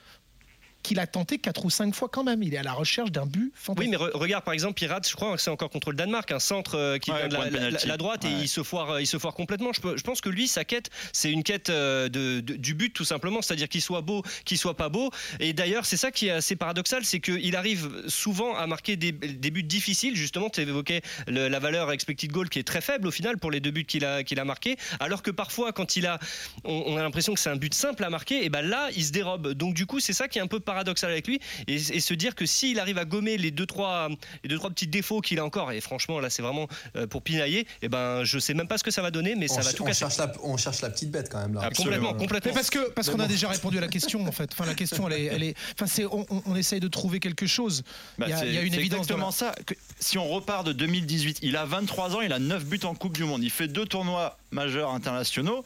qu'il 0.84 1.00
a 1.00 1.08
tenté 1.08 1.38
quatre 1.38 1.66
ou 1.66 1.70
cinq 1.70 1.94
fois 1.94 2.10
quand 2.10 2.24
même. 2.24 2.44
Il 2.44 2.54
est 2.54 2.58
à 2.58 2.64
la 2.64 2.74
recherche 2.74 3.12
d'un 3.12 3.26
but 3.26 3.52
fantastique. 3.56 3.92
Oui, 3.92 3.98
mais 3.98 4.18
regarde 4.18 4.44
par 4.44 4.54
exemple 4.54 4.76
Pirate, 4.76 5.08
je 5.08 5.16
crois 5.16 5.36
que 5.36 5.42
c'est 5.42 5.50
encore 5.50 5.70
contre 5.70 5.92
le 5.92 5.98
Danemark, 5.98 6.32
un 6.32 6.40
centre 6.40 6.78
euh, 6.78 6.98
qui 6.98 7.12
vient 7.12 7.28
de 7.28 7.88
la, 7.88 7.98
droite 7.98 8.26
et 8.26 8.32
il 8.32 8.48
se 8.48 8.64
foire, 8.64 9.00
il 9.00 9.08
se 9.08 9.18
foire 9.18 9.34
complètement. 9.34 9.72
Je, 9.74 9.82
je 9.96 10.04
pense 10.04 10.22
que 10.22 10.30
lui, 10.30 10.48
sa 10.48 10.64
quête, 10.64 10.90
c'est 11.12 11.32
une 11.32 11.44
quête 11.44 11.70
euh, 11.70 12.10
de, 12.10 12.40
du 12.40 12.74
but 12.74 12.94
tout 12.94 13.06
simplement, 13.06 13.42
c'est-à-dire 13.42 13.68
qu'il 13.68 13.82
soit 13.82 14.02
beau, 14.02 14.24
qu'il 14.46 14.58
soit 14.58 14.78
pas 14.78 14.90
beau. 14.90 15.12
Et 15.40 15.54
d'ailleurs, 15.54 15.86
c'est 15.86 15.98
ça 15.98 16.12
qui 16.12 16.28
est 16.28 16.32
assez 16.32 16.56
paradoxal, 16.56 17.04
c'est 17.06 17.20
qu'il 17.20 17.56
arrive 17.56 17.90
souvent 18.08 18.56
à 18.56 18.68
marquer 18.68 18.96
des, 18.96 19.12
des 19.12 19.52
buts 19.52 19.64
difficiles. 19.64 20.16
Justement, 20.16 20.50
tu 20.50 20.62
évoquais 20.62 21.02
la 21.28 21.60
valeur 21.60 21.92
expected 21.92 22.32
goal 22.32 22.50
qui 22.50 22.60
est 22.60 22.64
très 22.64 22.82
faible 22.82 23.08
au 23.08 23.12
final 23.12 23.38
pour 23.38 23.52
les 23.52 23.60
deux 23.60 23.72
buts 23.72 23.86
qu'il 23.86 24.06
a, 24.06 24.24
qu'il 24.24 24.40
a 24.40 24.46
marqués, 24.46 24.78
alors 25.00 25.22
que 25.22 25.32
parfois 25.32 25.72
quand 25.72 25.96
il 25.96 26.06
a, 26.06 26.20
on, 26.64 26.98
a 26.98 27.02
l'impression 27.02 27.34
que 27.34 27.40
c'est 27.40 27.50
un 27.50 27.56
but 27.56 27.74
simple 27.74 28.04
à 28.04 28.10
marquer, 28.10 28.46
et 28.46 28.50
ben 28.50 28.62
là, 28.62 28.90
il 28.96 29.06
se 29.06 29.12
dérobe. 29.12 29.54
Donc 29.54 29.74
du 29.74 29.86
coup, 29.86 30.00
c'est 30.00 30.14
ça 30.14 30.28
qui 30.28 30.40
est 30.40 30.42
un 30.42 30.48
peu 30.48 30.60
paradoxal 30.70 31.10
avec 31.10 31.28
lui, 31.28 31.40
et, 31.68 31.80
se 31.80 32.14
dire 32.14 32.36
que 32.36 32.46
s'il 32.46 32.80
arrive 32.80 33.00
à 33.00 33.06
gommer 33.06 33.38
les 33.38 33.50
deux 33.50 33.66
trois, 33.66 34.08
les 34.44 34.50
deux 34.50 34.58
trois 34.58 34.70
petits 34.70 34.86
défauts 34.86 35.20
qu'il 35.20 35.40
a 35.40 35.46
encore, 35.46 35.72
et 35.72 35.82
franchement 35.82 36.20
là, 36.20 36.30
c'est 36.30 36.44
vraiment 36.44 36.68
euh, 36.96 37.08
pour 37.08 37.24
pinailler, 37.24 37.66
et 37.82 37.90
ben 37.90 38.24
je 38.24 38.38
sais 38.38 38.54
même 38.54 38.68
pas 38.68 38.78
ce 38.78 38.84
que 38.84 38.92
ça 38.92 39.02
va 39.02 39.10
donner, 39.10 39.34
mais 39.34 39.48
ça 39.48 39.62
va 39.62 39.74
tout 39.74 39.84
casser. 39.84 40.02
Cherche 40.02 40.18
la, 40.18 40.32
on 40.44 40.58
cherche 40.58 40.82
la 40.82 40.92
petite 40.92 41.10
bête 41.10 41.28
quand 41.32 41.42
même 41.42 41.56
là. 41.56 41.62
Ah, 41.64 41.70
complètement, 41.72 42.14
complètement. 42.14 42.54
parce 42.54 42.70
que 42.70 42.92
parce 42.92 43.10
qu'on 43.10 43.20
a 43.20 43.28
déjà 43.28 43.50
répondu 43.50 43.80
à 43.80 43.82
la 43.82 43.88
question 43.88 44.26
en 44.28 44.32
fait. 44.32 44.52
Enfin 44.54 44.68
la 44.68 44.76
question 44.76 45.08
elle 45.10 45.14
est, 45.14 45.26
elle 45.26 45.44
est, 45.44 45.56
enfin 45.74 45.88
c'est, 45.88 46.06
on, 46.06 46.26
on, 46.46 46.56
essaye 46.56 46.80
de 46.80 46.88
trouver 46.88 47.20
quelque 47.20 47.48
chose. 47.48 47.84
Bah, 48.20 48.28
il, 48.28 48.54
y 48.54 48.58
a, 48.58 48.62
une 48.62 48.76
évidence. 48.76 49.00
Exactement 49.00 49.32
ça. 49.32 49.56
Que, 49.66 49.74
si 50.00 50.20
on 50.20 50.28
repart 50.28 50.66
de 50.66 50.74
2018, 50.74 51.40
il 51.42 51.58
a 51.58 51.66
23 51.66 52.16
ans, 52.16 52.22
il 52.22 52.34
a 52.34 52.40
9 52.40 52.66
buts 52.66 52.80
en 52.84 52.94
Coupe 52.94 53.18
du 53.18 53.24
Monde, 53.24 53.44
il 53.44 53.50
fait 53.50 53.68
deux 53.68 53.86
tournois 53.86 54.38
majeurs 54.52 54.92
internationaux 54.92 55.66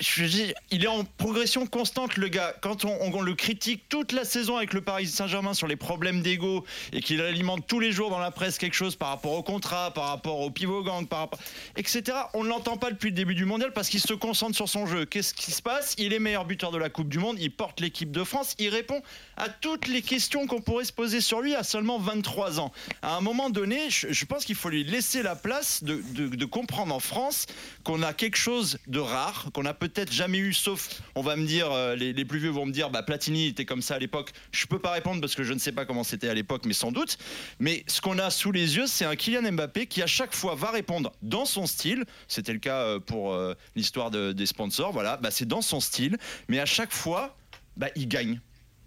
je 0.00 0.52
il 0.70 0.84
est 0.84 0.88
en 0.88 1.04
progression 1.04 1.66
constante, 1.66 2.16
le 2.16 2.28
gars. 2.28 2.54
Quand 2.60 2.84
on, 2.84 3.22
le 3.22 3.34
critique 3.34 3.88
toute 3.88 4.12
la 4.12 4.24
saison 4.24 4.56
avec 4.56 4.72
le 4.72 4.80
Paris 4.80 5.06
Saint-Germain 5.06 5.54
sur 5.54 5.66
les 5.66 5.76
problèmes 5.76 6.20
d'ego 6.20 6.64
et 6.92 7.00
qu'il 7.00 7.20
alimente 7.20 7.66
tous 7.66 7.80
les 7.80 7.92
jours 7.92 8.10
dans 8.10 8.18
la 8.18 8.30
presse 8.30 8.58
quelque 8.58 8.74
chose 8.74 8.96
par 8.96 9.08
rapport 9.08 9.32
au 9.32 9.42
contrat, 9.42 9.92
par 9.92 10.08
rapport 10.08 10.40
au 10.40 10.50
pivot 10.50 10.82
gang, 10.82 11.06
par 11.06 11.28
etc. 11.76 12.16
On 12.34 12.44
ne 12.44 12.48
l'entend 12.48 12.76
pas 12.76 12.90
depuis 12.90 13.10
le 13.10 13.16
début 13.16 13.34
du 13.34 13.44
mondial 13.44 13.72
parce 13.72 13.88
qu'il 13.88 14.00
se 14.00 14.14
concentre 14.14 14.54
sur 14.54 14.68
son 14.68 14.86
jeu. 14.86 15.04
Qu'est-ce 15.04 15.34
qui 15.34 15.52
se 15.52 15.62
passe? 15.62 15.94
Il 15.98 16.12
est 16.12 16.18
meilleur 16.18 16.44
buteur 16.44 16.70
de 16.70 16.78
la 16.78 16.90
Coupe 16.90 17.08
du 17.08 17.18
Monde, 17.18 17.36
il 17.40 17.50
porte 17.50 17.80
l'équipe 17.80 18.10
de 18.10 18.24
France, 18.24 18.54
il 18.58 18.68
répond 18.68 19.00
à 19.36 19.48
toutes 19.48 19.88
les 19.88 20.02
questions 20.02 20.46
qu'on 20.46 20.60
pourrait 20.60 20.84
se 20.84 20.92
poser 20.92 21.20
sur 21.20 21.40
lui 21.40 21.54
à 21.54 21.62
seulement 21.62 21.98
23 21.98 22.60
ans. 22.60 22.72
À 23.02 23.16
un 23.16 23.20
moment 23.20 23.50
donné, 23.50 23.90
je, 23.90 24.24
pense 24.24 24.44
qu'il 24.44 24.54
faut 24.54 24.68
lui 24.68 24.84
laisser 24.84 25.22
la 25.22 25.36
place 25.36 25.82
de, 25.82 26.44
comprendre 26.44 26.94
en 26.94 27.00
France 27.00 27.46
qu'on 27.82 28.02
a 28.02 28.12
quelque 28.12 28.36
chose 28.36 28.78
de 28.86 28.98
rare, 28.98 29.48
qu'on 29.52 29.62
n'a 29.62 29.74
peut-être 29.74 30.12
jamais 30.12 30.38
eu, 30.38 30.52
sauf, 30.52 31.00
on 31.14 31.22
va 31.22 31.36
me 31.36 31.46
dire, 31.46 31.70
euh, 31.72 31.96
les, 31.96 32.24
plus 32.24 32.38
vieux 32.38 32.50
vont 32.50 32.66
me 32.66 32.72
dire, 32.72 32.90
bah, 32.90 33.02
Platini 33.02 33.48
était 33.48 33.64
comme 33.64 33.82
ça 33.82 33.96
à 33.96 33.98
l'époque. 33.98 34.30
Je 34.52 34.66
peux 34.66 34.78
pas 34.78 34.92
répondre 34.92 35.20
parce 35.20 35.34
que 35.34 35.42
je 35.42 35.52
ne 35.52 35.58
sais 35.58 35.72
pas 35.72 35.84
comment 35.84 36.04
c'était 36.04 36.28
à 36.28 36.34
l'époque, 36.34 36.62
mais 36.66 36.72
sans 36.72 36.92
doute. 36.92 37.18
Mais 37.58 37.84
ce 37.86 38.00
qu'on 38.00 38.18
a 38.18 38.30
sous 38.30 38.52
les 38.52 38.76
yeux, 38.76 38.86
c'est 38.86 39.04
un 39.04 39.16
Kylian 39.16 39.52
Mbappé 39.52 39.86
qui 39.86 40.02
à 40.02 40.06
chaque 40.06 40.34
fois 40.34 40.54
va 40.54 40.70
répondre 40.70 41.12
dans 41.22 41.44
son 41.44 41.66
style. 41.66 42.04
C'était 42.28 42.52
le 42.52 42.58
cas 42.58 42.80
euh, 42.82 43.00
pour 43.00 43.32
euh, 43.32 43.54
l'histoire 43.76 44.10
des 44.10 44.46
sponsors. 44.46 44.92
Voilà, 44.92 45.16
bah, 45.16 45.30
c'est 45.30 45.48
dans 45.48 45.62
son 45.62 45.80
style, 45.80 46.16
mais 46.48 46.60
à 46.60 46.66
chaque 46.66 46.92
fois, 46.92 47.36
bah, 47.76 47.88
il 47.96 48.08
gagne 48.08 48.40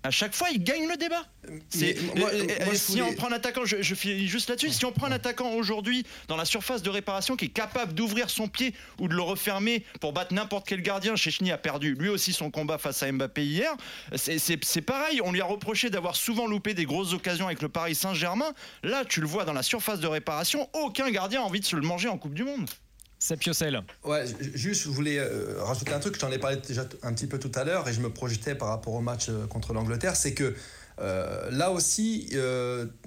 à 0.07 0.11
chaque 0.11 0.33
fois, 0.33 0.47
il 0.51 0.63
gagne 0.63 0.87
le 0.87 0.95
débat. 0.95 1.25
si 1.69 3.01
on 3.01 3.13
prend 3.13 3.27
un 3.27 3.33
attaquant, 3.33 3.65
je, 3.65 3.81
je 3.81 3.93
finis 3.93 4.27
juste 4.27 4.49
là-dessus, 4.49 4.69
si 4.69 4.85
on 4.85 4.93
prend 4.93 5.07
un 5.07 5.11
attaquant 5.11 5.51
aujourd'hui 5.51 6.05
dans 6.29 6.37
la 6.37 6.45
surface 6.45 6.81
de 6.81 6.89
réparation 6.89 7.35
qui 7.35 7.45
est 7.45 7.49
capable 7.49 7.93
d'ouvrir 7.93 8.29
son 8.29 8.47
pied 8.47 8.73
ou 8.99 9.09
de 9.09 9.13
le 9.13 9.21
refermer 9.21 9.83
pour 9.99 10.13
battre 10.13 10.33
n'importe 10.33 10.65
quel 10.65 10.81
gardien, 10.81 11.17
Chechny 11.17 11.51
a 11.51 11.57
perdu 11.57 11.93
lui 11.93 12.07
aussi 12.07 12.31
son 12.31 12.49
combat 12.49 12.77
face 12.77 13.03
à 13.03 13.11
Mbappé 13.11 13.45
hier. 13.45 13.75
C'est 14.15 14.81
pareil, 14.81 15.19
on 15.21 15.33
lui 15.33 15.41
a 15.41 15.45
reproché 15.45 15.89
d'avoir 15.89 16.15
souvent 16.15 16.47
loupé 16.47 16.73
des 16.73 16.85
grosses 16.85 17.11
occasions 17.13 17.47
avec 17.47 17.61
le 17.61 17.67
Paris 17.67 17.95
Saint-Germain. 17.95 18.53
Là, 18.83 19.03
tu 19.03 19.19
le 19.19 19.27
vois 19.27 19.43
dans 19.43 19.53
la 19.53 19.63
surface 19.63 19.99
de 19.99 20.07
réparation, 20.07 20.69
aucun 20.71 21.11
gardien 21.11 21.41
a 21.41 21.43
envie 21.43 21.59
de 21.59 21.65
se 21.65 21.75
le 21.75 21.81
manger 21.81 22.07
en 22.07 22.17
Coupe 22.17 22.33
du 22.33 22.45
Monde. 22.45 22.69
C'est 23.19 23.37
Piocel. 23.37 23.81
Ouais, 24.03 24.25
juste, 24.53 24.83
je 24.83 24.89
voulais 24.89 25.17
euh, 25.17 25.55
rajouter 25.63 25.93
un 25.93 25.99
truc, 25.99 26.15
je 26.15 26.19
t'en 26.19 26.31
ai 26.31 26.37
parlé 26.37 26.57
déjà 26.57 26.85
un 27.01 27.13
petit 27.13 27.25
peu 27.25 27.39
tout 27.39 27.51
à 27.55 27.63
l'heure 27.63 27.87
et 27.87 27.93
je 27.93 27.99
me 27.99 28.11
projetais 28.11 28.53
par 28.53 28.67
rapport 28.67 28.93
au 28.93 29.01
match 29.01 29.29
euh, 29.29 29.47
contre 29.47 29.73
l'Angleterre, 29.73 30.15
c'est 30.15 30.33
que 30.33 30.55
euh, 30.99 31.49
là 31.51 31.71
aussi, 31.71 32.29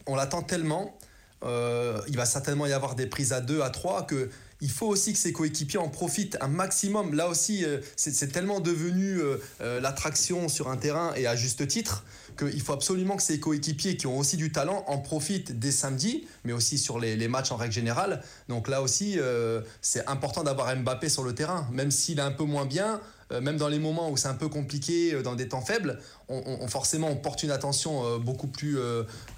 on 0.06 0.16
l'attend 0.16 0.42
tellement, 0.42 0.98
il 1.42 2.16
va 2.16 2.24
certainement 2.24 2.66
y 2.66 2.72
avoir 2.72 2.94
des 2.94 3.06
prises 3.06 3.32
à 3.32 3.40
deux, 3.40 3.62
à 3.62 3.70
trois, 3.70 4.06
que 4.06 4.30
il 4.60 4.70
faut 4.70 4.86
aussi 4.86 5.12
que 5.12 5.18
ses 5.18 5.32
coéquipiers 5.32 5.78
en 5.78 5.88
profitent 5.88 6.36
un 6.40 6.48
maximum. 6.48 7.14
Là 7.14 7.28
aussi, 7.28 7.64
c'est 7.96 8.32
tellement 8.32 8.60
devenu 8.60 9.18
l'attraction 9.60 10.48
sur 10.48 10.68
un 10.68 10.76
terrain 10.76 11.12
et 11.16 11.26
à 11.26 11.36
juste 11.36 11.66
titre 11.66 12.04
qu'il 12.36 12.60
faut 12.60 12.72
absolument 12.72 13.16
que 13.16 13.22
ses 13.22 13.40
coéquipiers 13.40 13.96
qui 13.96 14.06
ont 14.06 14.18
aussi 14.18 14.36
du 14.36 14.52
talent 14.52 14.84
en 14.86 14.98
profitent 14.98 15.58
dès 15.58 15.70
samedi, 15.70 16.26
mais 16.44 16.52
aussi 16.52 16.78
sur 16.78 16.98
les, 16.98 17.28
matchs 17.28 17.52
en 17.52 17.56
règle 17.56 17.72
générale. 17.74 18.22
Donc 18.48 18.68
là 18.68 18.82
aussi, 18.82 19.18
euh, 19.18 19.60
c'est 19.82 20.06
important 20.08 20.42
d'avoir 20.42 20.74
Mbappé 20.74 21.08
sur 21.08 21.22
le 21.22 21.34
terrain, 21.34 21.68
même 21.72 21.90
s'il 21.90 22.18
est 22.18 22.22
un 22.22 22.32
peu 22.32 22.44
moins 22.44 22.66
bien. 22.66 23.00
Euh, 23.32 23.40
même 23.40 23.58
dans 23.58 23.68
les 23.68 23.78
moments 23.78 24.10
où 24.10 24.16
c'est 24.16 24.26
un 24.26 24.34
peu 24.34 24.48
compliqué, 24.48 25.14
euh, 25.14 25.22
dans 25.22 25.36
des 25.36 25.46
temps 25.46 25.60
faibles, 25.60 26.00
on, 26.28 26.66
forcément 26.66 27.08
on 27.08 27.16
porte 27.16 27.44
une 27.44 27.52
attention 27.52 28.18
beaucoup 28.18 28.46
plus, 28.46 28.78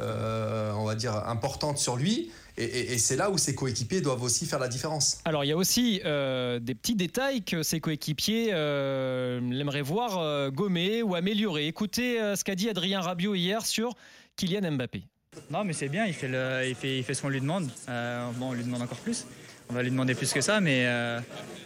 on 0.00 0.84
va 0.84 0.94
dire, 0.94 1.16
importante 1.26 1.78
sur 1.78 1.96
lui. 1.96 2.30
Et, 2.58 2.98
c'est 2.98 3.16
là 3.16 3.30
où 3.30 3.38
ses 3.38 3.54
coéquipiers 3.54 4.00
doivent 4.00 4.22
aussi 4.22 4.46
faire 4.46 4.58
la 4.58 4.68
différence. 4.68 5.20
Alors 5.24 5.44
il 5.44 5.48
y 5.48 5.52
a 5.52 5.56
aussi 5.56 6.00
des 6.02 6.74
petits 6.74 6.94
détails 6.94 7.42
que 7.42 7.62
ses 7.62 7.80
coéquipiers 7.80 8.50
aimeraient 8.50 9.82
voir 9.82 10.50
gommer 10.50 11.02
ou 11.02 11.14
améliorer. 11.14 11.66
Écoutez 11.66 12.18
ce 12.36 12.44
qu'a 12.44 12.54
dit 12.54 12.68
Adrien 12.68 13.00
Rabiot 13.00 13.34
hier 13.34 13.64
sur 13.64 13.94
Kylian 14.36 14.72
Mbappé. 14.72 15.04
Non 15.50 15.64
mais 15.64 15.72
c'est 15.72 15.88
bien, 15.88 16.04
il 16.04 16.12
fait, 16.12 16.28
le, 16.28 16.68
il, 16.68 16.74
fait, 16.74 16.98
il 16.98 17.04
fait 17.04 17.14
ce 17.14 17.22
qu'on 17.22 17.30
lui 17.30 17.40
demande. 17.40 17.70
bon, 17.86 18.50
on 18.50 18.52
lui 18.52 18.64
demande 18.64 18.82
encore 18.82 18.98
plus 18.98 19.24
on 19.72 19.74
va 19.74 19.82
lui 19.82 19.90
demander 19.90 20.14
plus 20.14 20.32
que 20.32 20.42
ça, 20.42 20.60
mais, 20.60 20.84
euh, 20.84 21.18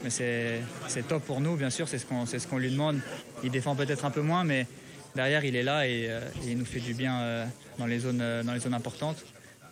mais 0.05 0.11
c'est 0.11 1.09
top 1.09 1.25
pour 1.25 1.41
nous, 1.41 1.57
bien 1.57 1.71
sûr, 1.71 1.89
c'est 1.89 1.99
ce 1.99 2.07
qu'on 2.07 2.25
ce 2.25 2.47
qu'on 2.47 2.59
lui 2.59 2.71
demande. 2.71 3.01
Il 3.43 3.51
défend 3.51 3.75
peut-être 3.75 4.05
un 4.05 4.13
peu 4.13 4.21
moins, 4.21 4.45
mais 4.45 4.67
derrière, 5.17 5.45
il 5.45 5.57
est 5.57 5.65
là 5.65 5.89
et, 5.89 6.07
euh, 6.09 6.21
il 6.47 6.57
nous 6.57 6.65
fait 6.65 6.79
du 6.79 6.95
bien 6.95 7.21
euh, 7.21 7.47
dans, 7.79 7.87
les 7.87 7.99
zones, 7.99 8.23
dans 8.45 8.53
les 8.53 8.61
zones 8.61 8.75
importantes. 8.75 9.25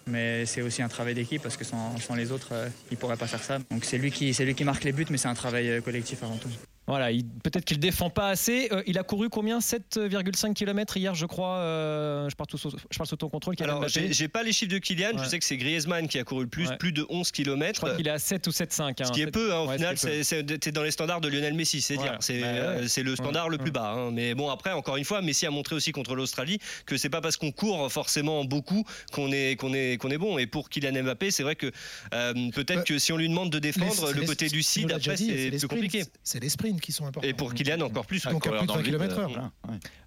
Mais 0.07 0.45
c'est 0.47 0.63
aussi 0.63 0.83
un 0.83 0.89
travail 0.89 1.15
d'équipe 1.15 1.43
parce 1.43 1.57
que 1.57 1.65
sans, 1.65 2.15
les 2.17 2.31
autres, 2.31 2.53
il 2.91 2.95
ne 2.95 2.99
pourrait 2.99 3.17
pas 3.17 3.27
faire 3.27 3.43
ça. 3.43 3.59
Donc 3.71 3.85
c'est 3.85 3.99
lui, 3.99 4.11
lui 4.11 4.55
qui 4.55 4.65
marque 4.65 4.85
les 4.85 4.93
buts, 4.93 5.07
mais 5.11 5.19
c'est 5.19 5.29
un 5.29 5.35
travail 5.35 5.81
collectif 5.83 6.23
avant 6.23 6.37
tout. 6.37 6.51
Voilà, 6.87 7.09
peut-être 7.43 7.65
qu'il 7.65 7.79
défend 7.79 8.11
pas 8.11 8.29
assez. 8.29 8.69
Euh, 8.71 8.83
il 8.87 8.99
a 8.99 9.03
couru 9.03 9.31
combien? 9.31 9.59
7,5 9.59 10.53
km 10.53 10.97
hier, 10.99 11.15
je 11.15 11.25
crois. 11.25 11.57
Euh, 11.57 12.29
je, 12.29 12.37
parle 12.37 12.51
sous, 12.51 12.71
je 12.91 12.99
parle 12.99 13.09
sous 13.09 13.17
ton 13.17 13.31
contrôle. 13.31 13.55
Alors, 13.61 13.87
j'ai 13.89 14.29
pas 14.29 14.43
les 14.43 14.53
chiffres 14.53 14.73
de 14.73 14.79
Kylian. 14.79 15.13
Je 15.17 15.29
sais 15.29 15.39
que 15.39 15.45
c'est 15.45 15.57
Griezmann 15.57 16.09
qui 16.09 16.19
a 16.19 16.25
couru 16.25 16.43
le 16.43 16.49
plus, 16.49 16.69
plus 16.79 16.93
de 16.93 17.07
11 17.09 17.31
km. 17.31 17.75
Je 17.75 17.81
crois 17.81 17.97
qu'il 17.97 18.07
est 18.07 18.11
à 18.11 18.19
7 18.19 18.47
ou 18.47 18.51
7,5. 18.51 18.83
Hein, 18.83 19.05
ce 19.05 19.13
qui 19.13 19.23
est 19.23 19.31
peu, 19.31 19.55
hein, 19.55 19.61
au 19.61 19.71
final. 19.71 19.97
C'est 19.97 20.73
dans 20.73 20.83
les 20.83 20.91
standards 20.91 21.21
de 21.21 21.29
Lionel 21.29 21.55
Messi, 21.55 21.81
c'est 21.81 21.97
dire. 21.97 22.17
C'est 22.21 22.41
bah 22.41 22.47
euh, 22.47 22.89
le 22.97 23.17
standard 23.17 23.49
le 23.49 23.59
plus 23.59 23.71
bas. 23.71 23.93
Hein. 23.93 24.11
Mais 24.13 24.35
bon, 24.35 24.51
après, 24.51 24.73
encore 24.73 24.97
une 24.97 25.05
fois, 25.05 25.23
Messi 25.23 25.47
a 25.47 25.51
montré 25.51 25.75
aussi 25.75 25.93
contre 25.93 26.15
l'Australie 26.15 26.59
que 26.87 26.97
c'est 26.97 27.09
pas 27.09 27.21
parce 27.21 27.37
qu'on 27.37 27.53
court 27.53 27.91
forcément 27.91 28.45
beaucoup 28.45 28.85
qu'on 29.13 29.33
est, 29.33 29.59
qu'on 29.59 29.73
est, 29.73 29.99
qu'on 29.99 30.11
est 30.11 30.19
bon. 30.19 30.39
Et 30.39 30.47
pour 30.47 30.69
Kylian 30.69 31.03
Mbappé, 31.03 31.31
c'est 31.31 31.43
vrai 31.43 31.57
que 31.57 31.71
peut-être 32.11 32.85
que 32.85 32.99
si 32.99 33.13
on 33.13 33.17
lui 33.17 33.29
demande 33.29 33.51
de 33.51 33.59
défendre, 33.59 34.13
le 34.13 34.23
côté 34.27 34.49
lucide, 34.49 34.93
après, 34.93 35.17
c'est 35.17 35.51
plus 35.51 35.69
compliqué. 35.69 36.05
C'est 36.23 36.41
les 36.41 36.49
sprints 36.75 36.81
qui 36.81 36.93
sont 36.93 37.07
importants. 37.07 37.29
Et 37.29 37.33
pour 37.33 37.55
Kylian 37.55 37.81
encore 37.81 38.07
plus. 38.07 38.25
Donc 38.27 38.47
à 38.47 38.51
plus 38.51 38.67
de 38.67 38.73
20 38.73 38.83
km/h. 38.83 39.51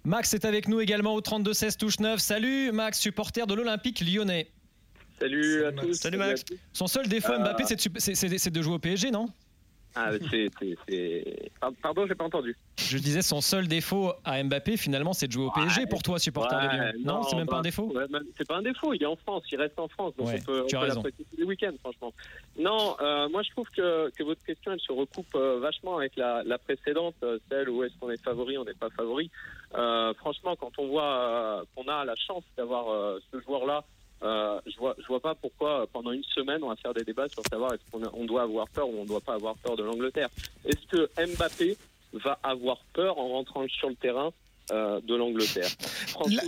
Max 0.04 0.34
est 0.34 0.44
avec 0.44 0.68
nous 0.68 0.80
également 0.80 1.14
au 1.14 1.20
32-16 1.20 1.76
touche 1.76 2.00
9. 2.00 2.18
Salut 2.20 2.72
Max, 2.72 2.98
supporter 2.98 3.46
de 3.46 3.54
l'Olympique 3.54 4.00
lyonnais. 4.00 4.50
Salut 5.20 5.64
à 5.64 5.72
tous. 5.72 5.94
Salut 5.94 6.18
Max. 6.18 6.44
Son 6.72 6.86
seul 6.86 7.08
défaut 7.08 7.32
euh, 7.32 7.38
Mbappé, 7.40 7.64
c'est 7.66 8.50
de 8.50 8.62
jouer 8.62 8.74
au 8.74 8.78
PSG, 8.78 9.10
non? 9.10 9.28
Ah, 9.94 10.10
c'est. 10.30 11.50
Pardon, 11.82 12.06
j'ai 12.06 12.14
pas 12.14 12.24
entendu. 12.24 12.56
Je 12.76 12.98
disais 12.98 13.22
son 13.22 13.40
seul 13.40 13.66
défaut 13.66 14.12
à 14.24 14.42
Mbappé, 14.42 14.76
finalement, 14.76 15.12
c'est 15.12 15.26
de 15.26 15.32
jouer 15.32 15.46
au 15.46 15.50
PSG 15.50 15.86
pour 15.86 16.02
toi, 16.02 16.18
supporter 16.18 16.56
de 16.56 16.68
Lyon. 16.68 17.04
Non, 17.04 17.22
c'est 17.24 17.36
même 17.36 17.46
pas 17.46 17.56
un 17.56 17.58
bah, 17.58 17.62
défaut 17.62 17.92
C'est 18.36 18.46
pas 18.46 18.56
un 18.56 18.62
défaut, 18.62 18.94
il 18.94 19.02
est 19.02 19.06
en 19.06 19.16
France, 19.16 19.44
il 19.50 19.60
reste 19.60 19.78
en 19.78 19.88
France, 19.88 20.14
donc 20.16 20.28
on 20.28 20.44
peut, 20.44 20.66
on 20.74 20.80
l'apprécier 20.80 21.24
tous 21.30 21.36
les 21.36 21.44
week-ends, 21.44 21.74
franchement. 21.80 22.12
Non, 22.58 22.96
euh, 23.00 23.28
moi 23.28 23.42
je 23.42 23.50
trouve 23.50 23.68
que, 23.70 24.10
que, 24.10 24.22
votre 24.22 24.42
question, 24.44 24.72
elle 24.72 24.80
se 24.80 24.92
recoupe 24.92 25.34
euh, 25.34 25.58
vachement 25.60 25.96
avec 25.96 26.16
la, 26.16 26.42
la 26.44 26.58
précédente, 26.58 27.14
euh, 27.22 27.38
celle 27.50 27.68
où 27.68 27.82
est-ce 27.82 27.94
qu'on 27.98 28.10
est 28.10 28.22
favori, 28.22 28.58
on 28.58 28.64
n'est 28.64 28.74
pas 28.74 28.90
favori. 28.90 29.30
franchement, 30.18 30.56
quand 30.56 30.72
on 30.78 30.88
voit 30.88 31.64
qu'on 31.74 31.88
a 31.88 32.04
la 32.04 32.14
chance 32.14 32.44
d'avoir 32.56 33.18
ce 33.32 33.40
joueur-là, 33.40 33.84
euh, 34.22 34.60
je 34.66 34.76
vois, 34.78 34.96
je 34.98 35.06
vois 35.06 35.20
pas 35.20 35.34
pourquoi 35.34 35.86
pendant 35.92 36.10
une 36.10 36.24
semaine 36.24 36.62
on 36.62 36.68
va 36.68 36.76
faire 36.76 36.94
des 36.94 37.04
débats 37.04 37.28
sur 37.28 37.42
savoir 37.48 37.72
est-ce 37.72 37.90
qu'on 37.90 38.02
on 38.12 38.24
doit 38.24 38.42
avoir 38.42 38.68
peur 38.68 38.88
ou 38.88 38.94
on 38.98 39.04
doit 39.04 39.20
pas 39.20 39.34
avoir 39.34 39.54
peur 39.56 39.76
de 39.76 39.84
l'Angleterre. 39.84 40.28
Est-ce 40.64 40.86
que 40.88 41.08
Mbappé 41.34 41.76
va 42.14 42.38
avoir 42.42 42.78
peur 42.94 43.18
en 43.18 43.28
rentrant 43.28 43.66
sur 43.68 43.88
le 43.88 43.94
terrain 43.94 44.30
de 44.70 45.14
l'Angleterre? 45.14 45.70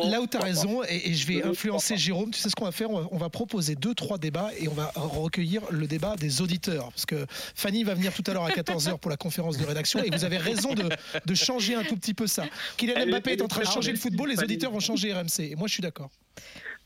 Là, 0.04 0.20
où 0.20 0.26
tu 0.26 0.37
as 0.37 0.40
raison, 0.40 0.83
et, 0.85 1.14
je 1.14 1.26
vais 1.26 1.42
influencer 1.42 1.96
Jérôme, 1.96 2.33
tu 2.33 2.40
sais 2.40 2.50
ce 2.50 2.54
qu'on 2.54 2.66
va 2.66 2.72
faire? 2.72 2.90
On 2.90 3.16
va, 3.16 3.30
proposer 3.30 3.76
deux, 3.76 3.94
trois 3.94 4.18
débats 4.18 4.50
et 4.59 4.68
on 4.68 4.74
va 4.74 4.92
recueillir 4.94 5.62
le 5.70 5.87
débat 5.87 6.16
des 6.16 6.42
auditeurs. 6.42 6.90
Parce 6.90 7.06
que 7.06 7.24
Fanny 7.30 7.83
va 7.85 7.94
venir 7.94 8.12
tout 8.12 8.24
à 8.26 8.35
l'heure 8.35 8.44
à 8.44 8.50
14h 8.50 8.98
pour 8.98 9.11
la 9.11 9.16
conférence 9.16 9.56
de 9.56 9.64
rédaction 9.64 10.02
et 10.02 10.11
vous 10.11 10.24
avez 10.24 10.37
raison 10.37 10.74
de, 10.74 10.88
de 11.24 11.35
changer 11.35 11.74
un 11.76 11.85
tout 11.85 11.96
petit 11.96 12.14
peu 12.14 12.26
ça. 12.26 12.44
Kylian 12.76 13.06
Mbappé 13.06 13.33
est 13.33 13.42
en 13.42 13.48
train 13.48 13.62
de 13.62 13.66
changer 13.66 13.92
le 13.92 13.98
football, 13.98 14.28
les 14.28 14.42
auditeurs 14.42 14.72
vont 14.72 14.80
changer 14.80 15.14
RMC. 15.14 15.40
Et 15.40 15.54
moi, 15.54 15.66
je 15.68 15.74
suis 15.74 15.83
d'accord. 15.83 16.11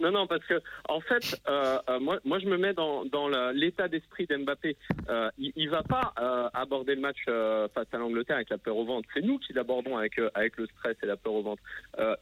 Non, 0.01 0.11
non, 0.11 0.27
parce 0.27 0.45
que 0.45 0.61
en 0.89 1.01
fait, 1.01 1.41
euh, 1.49 1.79
euh, 1.89 2.01
moi, 2.01 2.19
moi, 2.25 2.39
je 2.41 2.47
me 2.47 2.57
mets 2.57 2.75
dans, 2.75 3.05
dans 3.05 3.29
l'état 3.53 3.89
d'esprit 3.89 4.27
d'Mbappé. 4.27 4.77
Euh, 5.09 5.31
il, 5.39 5.53
il 5.57 5.71
va 5.71 5.83
pas 5.83 6.13
aborder 6.53 6.95
le 6.95 7.01
match 7.01 7.25
face 7.27 7.87
à 7.93 7.99
l'Angleterre 7.99 8.37
avec 8.37 8.51
la 8.51 8.59
peur 8.59 8.77
au 8.77 8.85
ventre. 8.85 9.09
C'est 9.15 9.23
nous 9.23 9.39
qui 9.39 9.53
l'abordons 9.53 9.97
avec 9.97 10.21
avec 10.35 10.57
le 10.57 10.67
stress 10.67 10.97
et 11.03 11.07
la 11.07 11.17
peur 11.17 11.35
au 11.35 11.43
ventre. 11.43 11.63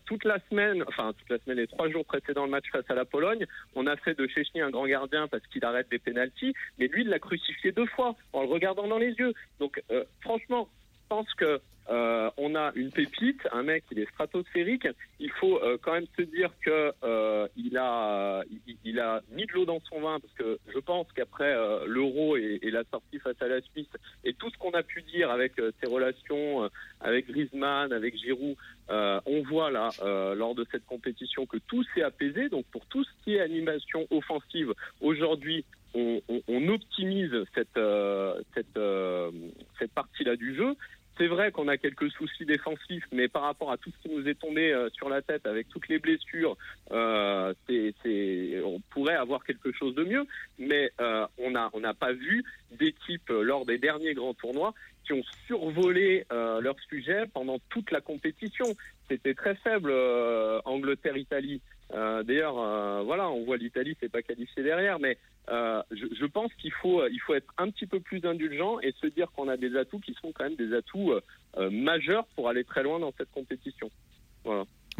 toute 0.04 0.24
la 0.24 0.38
semaine, 0.50 0.84
enfin 0.86 1.12
toute 1.18 1.28
la 1.30 1.38
semaine, 1.38 1.58
les 1.58 1.66
trois 1.66 1.88
jours 1.88 2.04
précédents 2.04 2.44
le 2.44 2.50
match 2.50 2.70
face 2.70 2.88
à 2.88 2.94
la 2.94 3.04
Pologne, 3.04 3.46
on 3.74 3.86
a 3.86 3.96
fait 3.96 4.14
de 4.14 4.26
Chechny 4.26 4.60
un 4.60 4.70
grand 4.70 4.86
gardien 4.86 5.28
parce 5.28 5.46
qu'il 5.46 5.64
arrête 5.64 5.88
des 5.90 5.98
pénalties, 5.98 6.54
mais 6.78 6.88
lui, 6.88 7.02
il 7.02 7.08
l'a 7.08 7.18
crucifié 7.18 7.72
deux 7.72 7.86
fois 7.86 8.14
en 8.32 8.42
le 8.42 8.48
regardant 8.48 8.86
dans 8.86 8.98
les 8.98 9.12
yeux. 9.12 9.32
Donc, 9.60 9.82
franchement, 10.20 10.68
je 10.94 11.08
pense 11.08 11.32
que 11.34 11.60
euh, 11.90 12.30
on 12.36 12.54
a 12.54 12.72
une 12.76 12.90
pépite, 12.90 13.40
un 13.52 13.62
mec 13.62 13.84
qui 13.88 14.00
est 14.00 14.08
stratosphérique. 14.10 14.86
Il 15.18 15.30
faut 15.32 15.58
euh, 15.58 15.78
quand 15.82 15.92
même 15.92 16.06
se 16.16 16.22
dire 16.22 16.50
que 16.64 16.92
euh, 17.02 17.48
il 17.56 17.76
a 17.76 18.42
il, 18.84 19.02
mis 19.32 19.46
de 19.46 19.52
l'eau 19.52 19.64
dans 19.64 19.80
son 19.80 20.00
vin 20.00 20.20
parce 20.20 20.32
que 20.34 20.58
je 20.72 20.78
pense 20.78 21.06
qu'après 21.12 21.54
l'Euro 21.86 22.36
et, 22.36 22.60
la 22.70 22.84
sortie 22.90 23.18
face 23.18 23.40
à 23.40 23.48
la 23.48 23.60
Suisse 23.60 23.88
et 24.24 24.32
tout 24.34 24.48
ce 24.50 24.58
qu'on 24.58 24.70
a 24.70 24.82
pu 24.82 25.02
dire 25.02 25.30
avec 25.30 25.52
ses 25.80 25.88
relations 25.88 26.68
avec 27.00 27.28
Griezmann, 27.28 27.92
avec 27.92 28.16
Giroud, 28.16 28.56
on 28.88 29.42
voit 29.42 29.70
là 29.70 29.90
lors 30.34 30.54
de 30.54 30.66
cette 30.70 30.86
compétition 30.86 31.46
que 31.46 31.58
tout 31.66 31.82
s'est 31.94 32.02
apaisé. 32.02 32.48
Donc 32.48 32.64
pour 32.66 32.86
tout 32.86 33.04
ce 33.04 33.10
qui 33.24 33.34
est 33.34 33.40
animation 33.40 34.06
offensive 34.10 34.72
aujourd'hui, 35.00 35.64
on, 35.94 36.68
optimise 36.68 37.32
cette 37.54 37.78
partie-là 39.94 40.36
du 40.36 40.54
jeu 40.54 40.76
c'est 41.18 41.26
vrai 41.26 41.52
qu'on 41.52 41.68
a 41.68 41.76
quelques 41.76 42.10
soucis 42.10 42.46
défensifs, 42.46 43.04
mais 43.12 43.28
par 43.28 43.42
rapport 43.42 43.70
à 43.70 43.76
tout 43.76 43.90
ce 43.90 44.08
qui 44.08 44.14
nous 44.14 44.26
est 44.26 44.34
tombé 44.34 44.72
euh, 44.72 44.88
sur 44.90 45.08
la 45.08 45.20
tête 45.20 45.46
avec 45.46 45.68
toutes 45.68 45.88
les 45.88 45.98
blessures, 45.98 46.56
euh, 46.90 47.52
on 48.64 48.80
pourrait 48.90 49.16
avoir 49.16 49.44
quelque 49.44 49.72
chose 49.72 49.94
de 49.94 50.04
mieux. 50.04 50.26
Mais 50.58 50.90
euh, 51.00 51.26
on 51.38 51.50
n'a 51.50 51.70
on 51.74 51.82
pas 51.94 52.12
vu 52.12 52.42
d'équipes 52.70 53.28
lors 53.28 53.66
des 53.66 53.78
derniers 53.78 54.14
grands 54.14 54.34
tournois 54.34 54.72
qui 55.04 55.12
ont 55.12 55.22
survolé 55.46 56.24
leur 56.30 56.76
sujet 56.88 57.24
pendant 57.34 57.58
toute 57.70 57.90
la 57.90 58.00
compétition. 58.00 58.66
C'était 59.10 59.34
très 59.34 59.56
faible 59.56 59.92
Angleterre-Italie. 60.64 61.60
D'ailleurs, 61.92 62.54
voilà, 63.04 63.28
on 63.28 63.44
voit 63.44 63.58
l'Italie 63.58 63.96
c'est 64.00 64.10
pas 64.10 64.22
qualifié 64.22 64.62
derrière, 64.62 64.98
mais 64.98 65.18
euh, 65.50 65.82
je, 65.90 66.24
pense 66.26 66.52
qu'il 66.54 66.72
faut, 66.72 67.06
il 67.08 67.18
faut 67.20 67.34
être 67.34 67.52
un 67.58 67.68
petit 67.70 67.86
peu 67.86 68.00
plus 68.00 68.24
indulgent 68.24 68.78
et 68.80 68.92
se 69.00 69.06
dire 69.08 69.30
qu'on 69.32 69.48
a 69.48 69.56
des 69.56 69.76
atouts 69.76 69.98
qui 69.98 70.14
sont 70.14 70.32
quand 70.32 70.44
même 70.44 70.54
des 70.54 70.72
atouts 70.74 71.12
euh, 71.56 71.70
majeurs 71.70 72.26
pour 72.36 72.48
aller 72.48 72.64
très 72.64 72.82
loin 72.82 73.00
dans 73.00 73.12
cette 73.18 73.30
compétition. 73.32 73.90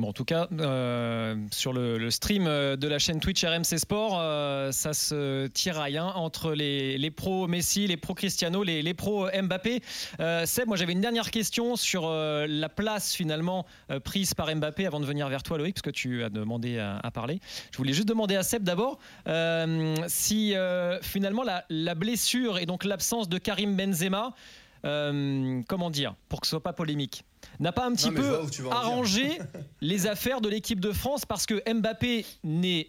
En 0.05 0.13
tout 0.13 0.25
cas, 0.25 0.49
euh, 0.61 1.37
sur 1.51 1.73
le, 1.73 2.11
stream 2.11 2.47
euh, 2.47 2.77
de 2.77 2.89
la 2.89 2.99
chaîne 2.99 3.21
Twitch 3.21 3.45
RMC 3.45 3.79
Sport, 3.79 4.19
euh, 4.21 4.73
ça 4.73 4.93
se 4.93 5.47
tiraille 5.49 5.99
hein, 5.99 6.13
entre 6.15 6.53
les, 6.53 6.99
les, 6.99 7.11
pros 7.11 7.47
Messi, 7.47 7.87
les 7.87 7.97
pros 7.97 8.15
Cristiano, 8.15 8.63
les, 8.63 8.83
les 8.83 8.95
pros 8.95 9.29
Mbappé. 9.31 9.83
Seb, 10.45 10.67
moi 10.67 10.77
j'avais 10.77 10.93
une 10.93 11.01
dernière 11.01 11.31
question 11.31 11.77
sur 11.77 12.11
la 12.11 12.69
place 12.69 13.15
finalement 13.15 13.67
prise 14.05 14.35
par 14.35 14.55
Mbappé 14.55 14.87
avant 14.87 15.01
de 15.01 15.07
venir 15.07 15.29
vers 15.29 15.43
toi, 15.43 15.59
Loïc, 15.59 15.75
parce 15.75 15.83
que 15.83 15.91
tu 15.91 16.23
as 16.23 16.31
demandé 16.31 16.79
à, 16.79 17.11
parler. 17.13 17.41
Je 17.73 17.77
voulais 17.77 17.93
juste 17.93 18.09
demander 18.09 18.37
à 18.37 18.43
Seb 18.43 18.63
d'abord 18.63 18.99
si 20.07 20.55
finalement 21.03 21.43
la, 21.43 21.95
blessure 21.95 22.59
et 22.59 22.67
donc 22.67 22.85
l'absence 22.85 23.29
de 23.29 23.39
Karim 23.39 23.77
Benzema, 23.77 24.35
comment 24.83 25.91
dire, 25.91 26.15
pour 26.29 26.41
que 26.41 26.47
ce 26.47 26.51
soit 26.51 26.63
pas 26.63 26.73
polémique 26.73 27.25
n'a 27.61 27.73
pas 27.73 27.87
un 27.87 27.93
petit 27.93 28.11
peu 28.11 28.41
arrangé 28.71 29.39
les 29.81 30.07
affaires 30.07 30.41
de 30.41 30.49
l'équipe 30.49 30.81
de 30.81 30.93
France 30.93 31.25
parce 31.27 31.47
que 31.47 31.63
Mbappé 31.73 32.25
n'est 32.45 32.89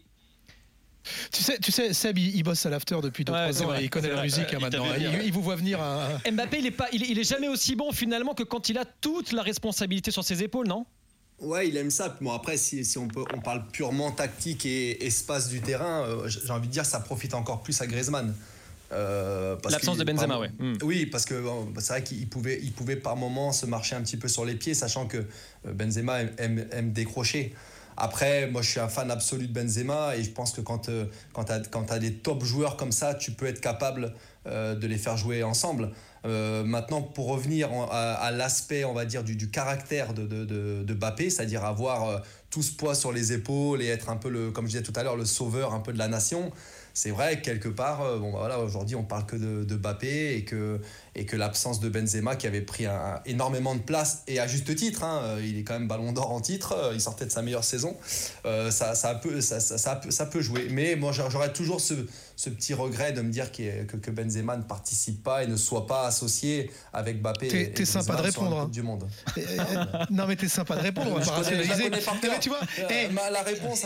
tu 1.34 1.44
sais, 1.44 1.60
tu 1.60 1.72
sais, 1.74 1.92
Seb, 1.94 2.18
il, 2.18 2.42
bosse 2.44 2.66
à 2.66 2.70
l'after 2.70 2.98
depuis 3.04 3.26
2-3 3.26 3.64
ans. 3.64 3.74
il 3.76 3.90
connaît 3.90 4.08
la 4.08 4.24
musique 4.24 4.54
hein, 4.54 4.60
maintenant. 4.62 4.86
Il, 4.98 5.34
vous 5.34 5.42
voit 5.42 5.58
venir. 5.58 5.78
Mbappé, 6.32 6.60
il 6.60 6.66
est 6.66 6.72
pas, 6.72 6.88
il 6.94 7.20
est, 7.20 7.24
jamais 7.26 7.50
aussi 7.50 7.76
bon 7.76 7.92
finalement 7.92 8.34
que 8.34 8.44
quand 8.44 8.70
il 8.70 8.78
a 8.78 8.86
toute 8.86 9.34
la 9.34 9.42
responsabilité 9.42 10.12
sur 10.12 10.24
ses 10.24 10.44
épaules, 10.44 10.68
non? 10.68 10.86
Ouais, 11.40 11.68
il 11.68 11.76
aime 11.76 11.92
ça. 11.92 12.16
Bon, 12.22 12.32
après, 12.32 12.56
si, 12.56 12.86
si 12.86 12.98
on, 12.98 13.10
peut, 13.10 13.26
on 13.34 13.42
parle 13.42 13.68
purement 13.68 14.12
tactique 14.12 14.66
et 14.66 15.06
espace 15.06 15.50
du 15.50 15.60
terrain, 15.60 16.04
euh, 16.04 16.30
j'ai 16.30 16.52
envie 16.52 16.68
de 16.68 16.74
dire 16.74 16.86
ça 16.86 17.02
profite 17.02 17.34
encore 17.34 17.64
plus 17.64 17.82
à 17.82 17.88
Griezmann. 17.88 18.34
Euh, 18.94 19.56
L'absence 19.70 19.98
de 19.98 20.04
Benzema, 20.04 20.40
oui. 20.40 20.48
Hmm. 20.60 20.78
Oui, 20.84 21.06
parce 21.06 21.26
que 21.26 21.42
c'est 21.80 21.94
vrai 21.94 22.04
qu'il 22.04 22.28
pouvait, 22.30 22.60
il 22.62 22.72
pouvait 22.72 22.96
par 22.96 23.16
moments 23.16 23.52
se 23.52 23.66
marcher 23.66 23.96
un 23.96 24.02
petit 24.02 24.18
peu 24.18 24.28
sur 24.28 24.46
les 24.46 24.56
pieds, 24.56 24.74
sachant 24.74 25.06
que 25.06 25.18
euh, 25.18 25.74
Benzema 25.74 26.22
aime, 26.38 26.92
décrocher. 26.92 27.54
Après, 27.96 28.50
moi 28.50 28.64
je 28.64 28.72
suis 28.72 28.80
un 28.80 28.88
fan 28.88 29.12
absolu 29.12 29.48
de 29.48 29.54
Benzema 29.54 30.16
et 30.16 30.24
je 30.24 30.32
pense 30.32 30.52
que 30.52 30.62
quand, 30.62 30.90
euh, 30.90 31.06
quand 31.32 31.44
tu 31.44 31.94
as, 31.94 32.00
des 32.00 32.14
top 32.14 32.44
joueurs 32.44 32.76
comme 32.76 32.92
ça, 32.92 33.14
tu 33.14 33.32
peux 33.32 33.46
être 33.46 33.62
capable 33.62 34.14
de 34.46 34.88
les 34.88 34.98
faire 34.98 35.16
jouer 35.16 35.42
ensemble. 35.42 35.92
maintenant, 36.26 37.02
pour 37.02 37.28
revenir 37.28 37.70
à, 37.92 38.30
l'aspect, 38.32 38.84
on 38.84 38.94
va 38.94 39.06
dire, 39.06 39.24
du, 39.24 39.50
caractère 39.50 40.14
de, 40.14 40.26
de, 40.26 40.84
de, 40.84 40.94
Bappé, 40.94 41.30
c'est-à-dire 41.30 41.64
avoir 41.64 42.22
tout 42.50 42.62
ce 42.62 42.74
poids 42.74 42.94
sur 42.94 43.14
les 43.14 43.32
épaules 43.32 43.82
et 43.82 43.88
être 43.88 44.10
un 44.10 44.18
peu, 44.18 44.30
le, 44.30 44.52
comme 44.52 44.66
je 44.66 44.72
disais 44.72 44.84
tout 44.84 44.94
à 44.98 45.04
l'heure, 45.04 45.16
le 45.16 45.24
sauveur 45.24 45.74
un 45.74 45.80
peu 45.80 45.94
de 45.94 45.98
la 45.98 46.10
nation, 46.10 46.52
c'est 46.94 47.10
vrai 47.10 47.38
que 47.38 47.46
quelque 47.46 47.70
part, 47.70 48.02
euh, 48.02 48.20
bon, 48.20 48.32
bah 48.32 48.40
voilà, 48.40 48.60
aujourd'hui, 48.60 48.96
on 48.96 49.04
parle 49.04 49.26
que 49.26 49.36
de, 49.36 49.64
de 49.64 49.76
Bappé 49.76 50.36
et 50.36 50.46
que, 50.46 50.80
et 51.16 51.26
que 51.26 51.36
l'absence 51.36 51.80
de 51.80 51.90
Benzema 51.90 52.36
qui 52.36 52.46
avait 52.46 52.62
pris 52.62 52.86
énormément 53.26 53.74
de 53.74 53.82
place 53.82 54.24
et 54.28 54.40
à 54.40 54.46
juste 54.46 54.76
titre, 54.76 55.04
hein, 55.04 55.22
euh, 55.24 55.42
il 55.44 55.58
est 55.58 55.64
quand 55.64 55.74
même 55.74 55.88
ballon 55.88 56.12
d'or 56.12 56.32
en 56.32 56.40
titre, 56.40 56.74
euh, 56.74 56.92
il 56.94 57.02
sortait 57.02 57.26
de 57.26 57.32
sa 57.32 57.42
meilleure 57.42 57.64
saison, 57.64 57.98
ça, 58.44 58.94
ça, 58.94 59.16
peut, 59.16 59.42
ça, 59.42 59.60
ça, 59.60 59.96
peut, 59.96 60.12
ça 60.12 60.26
peut 60.28 60.42
jouer. 60.42 60.68
Mais 60.70 60.96
moi, 60.96 61.12
j'aurais 61.12 61.52
toujours 61.52 61.82
ce, 61.82 61.96
ce 62.44 62.50
petit 62.50 62.74
regret 62.74 63.14
de 63.14 63.22
me 63.22 63.32
dire 63.32 63.54
que, 63.54 63.84
que, 63.86 64.12
Benzema 64.12 64.58
ne 64.58 64.64
participe 64.64 65.24
pas 65.24 65.44
et 65.44 65.48
ne 65.48 65.56
soit 65.56 65.88
pas 65.88 66.08
associé 66.08 66.70
avec 66.92 67.22
Bappé. 67.22 67.72
T'es 67.72 67.86
sympa 67.86 68.18
de 68.18 68.22
répondre. 68.22 68.60
Hein. 68.60 68.70
Du 68.70 68.82
monde. 68.82 69.08
non 70.10 70.28
mais 70.28 70.36
t'es 70.36 70.50
sympa 70.50 70.76
de 70.76 70.82
répondre. 70.82 71.12
On 71.14 71.20
va 71.20 72.40
tu 72.40 72.50
vois, 72.50 72.60
eh, 72.90 73.08
la 73.32 73.44
réponse. 73.44 73.86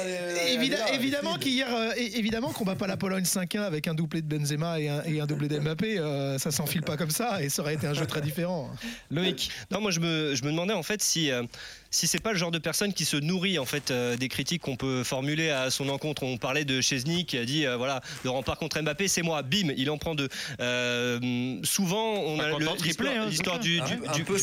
évidemment 0.92 1.38
qu'hier, 1.38 1.68
évidemment 1.98 2.52
qu'on 2.52 2.66
bat 2.66 2.76
pas 2.76 2.88
la 2.88 2.98
Pologne 2.98 3.26
5-1 3.26 3.60
avec 3.60 3.88
un 3.88 3.94
doublé 3.94 4.24
de 4.24 4.28
Benzema 4.28 4.80
et 4.80 4.90
un, 4.90 5.04
et 5.04 5.22
un 5.22 5.28
doublé 5.28 5.50
d'Mbappé, 5.50 6.00
euh, 6.00 6.40
ça 6.40 6.50
s'enfile 6.50 6.82
pas 6.82 6.98
comme 6.98 7.12
ça 7.12 7.44
et 7.44 7.50
ça 7.50 7.62
aurait 7.62 7.76
été 7.76 7.86
un 7.86 7.94
jeu 7.94 8.08
très 8.08 8.22
différent. 8.22 8.72
Loïc, 9.12 9.52
non, 9.70 9.82
moi 9.82 9.92
je 9.92 10.00
me, 10.00 10.34
je 10.34 10.44
me 10.44 10.50
demandais 10.50 10.74
en 10.74 10.84
fait 10.84 11.04
si 11.04 11.30
euh, 11.30 11.44
si 11.92 12.08
c'est 12.08 12.22
pas 12.22 12.32
le 12.32 12.38
genre 12.38 12.52
de 12.52 12.58
personne 12.58 12.94
qui 12.94 13.06
se 13.06 13.18
nourrit 13.18 13.60
en 13.60 13.66
fait 13.66 13.92
euh, 13.92 14.18
des 14.18 14.28
critiques 14.28 14.62
qu'on 14.62 14.76
peut 14.76 15.04
formuler 15.04 15.50
à 15.50 15.70
son 15.70 15.90
encontre. 15.90 16.24
On 16.24 16.38
parlait 16.38 16.66
de 16.66 16.82
Chesney 16.82 17.26
qui 17.26 17.38
a 17.38 17.46
dit 17.46 17.66
euh, 17.66 17.78
voilà 17.78 18.02
le 18.24 18.30
rempart 18.30 18.58
contre 18.58 18.82
Mbappé 18.82 19.08
c'est 19.08 19.22
moi. 19.22 19.42
Bim, 19.42 19.72
il 19.78 19.90
en 19.90 19.98
prend 19.98 20.16
deux. 20.16 20.30
Euh, 20.60 21.60
souvent 21.64 22.16
on 22.20 22.40
a 22.40 22.50
l'histoire 23.30 23.56
hein, 23.56 23.60
du, 23.60 23.80
du, 23.82 23.98
du, 24.16 24.24
peu 24.24 24.38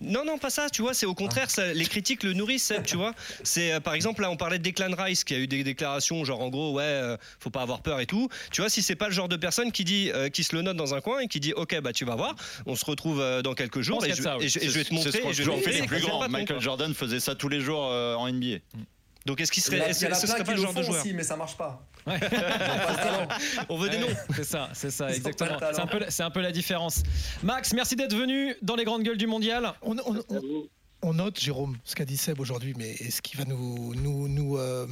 Non 0.00 0.24
non 0.24 0.38
pas 0.38 0.50
ça. 0.50 0.70
Tu 0.70 0.82
vois 0.82 0.94
c'est 0.94 1.06
au 1.06 1.14
contraire 1.14 1.48
les 1.74 1.86
critiques 1.86 2.22
le 2.22 2.32
nourrissent. 2.32 2.72
tu 2.86 2.96
vois 2.96 3.12
c'est 3.42 3.80
par 3.80 3.94
exemple 3.94 4.22
là 4.22 4.30
on 4.30 4.36
parlait 4.36 4.58
de 4.58 4.62
Declan 4.62 4.94
Rice 4.96 5.24
qui 5.24 5.34
a 5.34 5.38
eu 5.38 5.46
des 5.46 5.64
déclarations 5.64 6.24
genre 6.24 6.40
en 6.40 6.48
gros 6.48 6.72
ouais 6.72 7.16
faut 7.40 7.50
pas 7.50 7.62
avoir 7.62 7.82
peur 7.82 8.00
et 8.00 8.06
tout. 8.06 8.28
Tu 8.50 8.60
vois 8.60 8.70
si 8.70 8.82
c'est 8.82 8.96
pas 8.96 9.08
le 9.08 9.14
genre 9.14 9.28
de 9.28 9.36
personne 9.36 9.72
qui 9.72 9.84
dit 9.84 10.10
qui 10.32 10.44
se 10.44 10.54
le 10.54 10.62
note 10.62 10.76
dans 10.76 10.94
un 10.94 11.00
coin 11.00 11.20
et 11.20 11.28
qui 11.28 11.40
dit 11.40 11.52
ok 11.52 11.80
bah 11.80 11.92
tu 11.92 12.04
vas 12.04 12.16
voir 12.16 12.34
on 12.66 12.76
se 12.76 12.84
retrouve 12.84 13.42
dans 13.42 13.54
quelques 13.54 13.80
jours 13.80 14.04
et 14.04 14.12
je, 14.12 14.70
vais 14.70 14.84
te 14.84 14.94
montrer. 14.94 15.20
je 15.32 15.42
vais 15.42 16.27
Michael 16.28 16.60
Jordan 16.60 16.94
faisait 16.94 17.20
ça 17.20 17.34
tous 17.34 17.48
les 17.48 17.60
jours 17.60 17.88
euh, 17.90 18.14
en 18.14 18.30
NBA. 18.30 18.58
Donc 19.26 19.40
est-ce 19.40 19.52
qu'il 19.52 19.62
serait, 19.62 19.90
est-ce, 19.90 20.06
ce 20.14 20.26
serait 20.26 20.44
pas 20.44 20.54
le 20.54 20.62
genre 20.62 20.72
de 20.72 20.82
joueur 20.82 21.00
aussi, 21.00 21.12
mais 21.12 21.22
ça 21.22 21.36
marche 21.36 21.56
pas. 21.56 21.86
on 23.68 23.76
veut 23.76 23.90
des 23.90 23.98
noms. 23.98 24.06
C'est 24.34 24.44
ça, 24.44 24.70
c'est 24.72 24.90
ça, 24.90 25.10
exactement. 25.10 25.58
C'est 25.60 25.80
un, 25.80 25.86
peu, 25.86 26.00
c'est 26.08 26.22
un 26.22 26.30
peu 26.30 26.40
la 26.40 26.52
différence. 26.52 27.02
Max, 27.42 27.74
merci 27.74 27.94
d'être 27.96 28.16
venu 28.16 28.54
dans 28.62 28.76
les 28.76 28.84
grandes 28.84 29.02
gueules 29.02 29.18
du 29.18 29.26
mondial. 29.26 29.74
On, 29.82 31.12
note, 31.12 31.38
Jérôme, 31.38 31.76
ce 31.84 31.94
qu'a 31.94 32.04
dit 32.06 32.16
Seb 32.16 32.40
aujourd'hui, 32.40 32.74
mais 32.76 32.96
ce 32.96 33.20
qui 33.20 33.36
va 33.36 33.44
nous, 33.44 33.94
nous, 33.94 34.28
nous, 34.28 34.56
euh, 34.56 34.86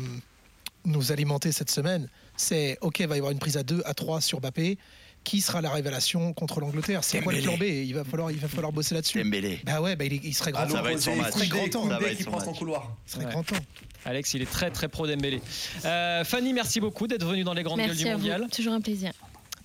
nous 0.85 1.13
alimenter 1.13 1.51
cette 1.51 1.71
semaine, 1.71 2.09
c'est 2.37 2.77
OK, 2.83 3.01
il 3.01 3.09
va 3.09 3.17
y 3.17 3.19
avoir 3.19 3.33
une 3.33 3.39
prise 3.39 3.57
à 3.57 3.63
2, 3.63 3.83
à 3.87 3.95
3 3.95 4.21
sur 4.21 4.41
Bappé 4.41 4.79
qui 5.27 5.41
sera 5.41 5.61
la 5.61 5.71
révélation 5.71 6.33
contre 6.33 6.61
l'Angleterre 6.61 7.03
C'est 7.03 7.21
quoi 7.21 7.33
le 7.33 7.43
plan 7.43 7.57
B? 7.59 7.65
Il 7.65 7.93
va 7.95 8.05
falloir, 8.05 8.31
il 8.31 8.39
va 8.39 8.47
falloir 8.47 8.73
bosser 8.73 8.95
là-dessus. 8.95 9.25
Bah 9.65 9.81
ouais, 9.81 9.97
bah 9.97 10.05
il, 10.05 10.35
serait 10.35 10.53
grand 10.53 10.67
temps. 10.67 10.85
Il 10.89 11.01
serait 11.01 11.49
grand 11.49 11.69
temps. 11.69 11.89
qui 12.17 12.25
prend 12.25 12.41
son 12.41 12.53
couloir. 12.53 12.97
Il 13.07 13.13
serait 13.13 13.25
grand 13.25 13.43
temps. 13.43 13.57
Alex, 14.05 14.35
il 14.35 14.43
est 14.43 14.51
très 14.51 14.71
très 14.71 14.87
pro 14.87 15.09
Dembélé. 15.09 15.43
Euh, 15.85 16.23
Fanny, 16.23 16.53
merci 16.53 16.79
beaucoup 16.79 17.09
d'être 17.09 17.27
venue 17.27 17.43
dans 17.43 17.55
les 17.55 17.65
grandes 17.65 17.81
gueules 17.81 17.97
du 17.97 18.07
mondial. 18.07 18.47
Toujours 18.53 18.73
un 18.73 18.81
plaisir. 18.81 19.11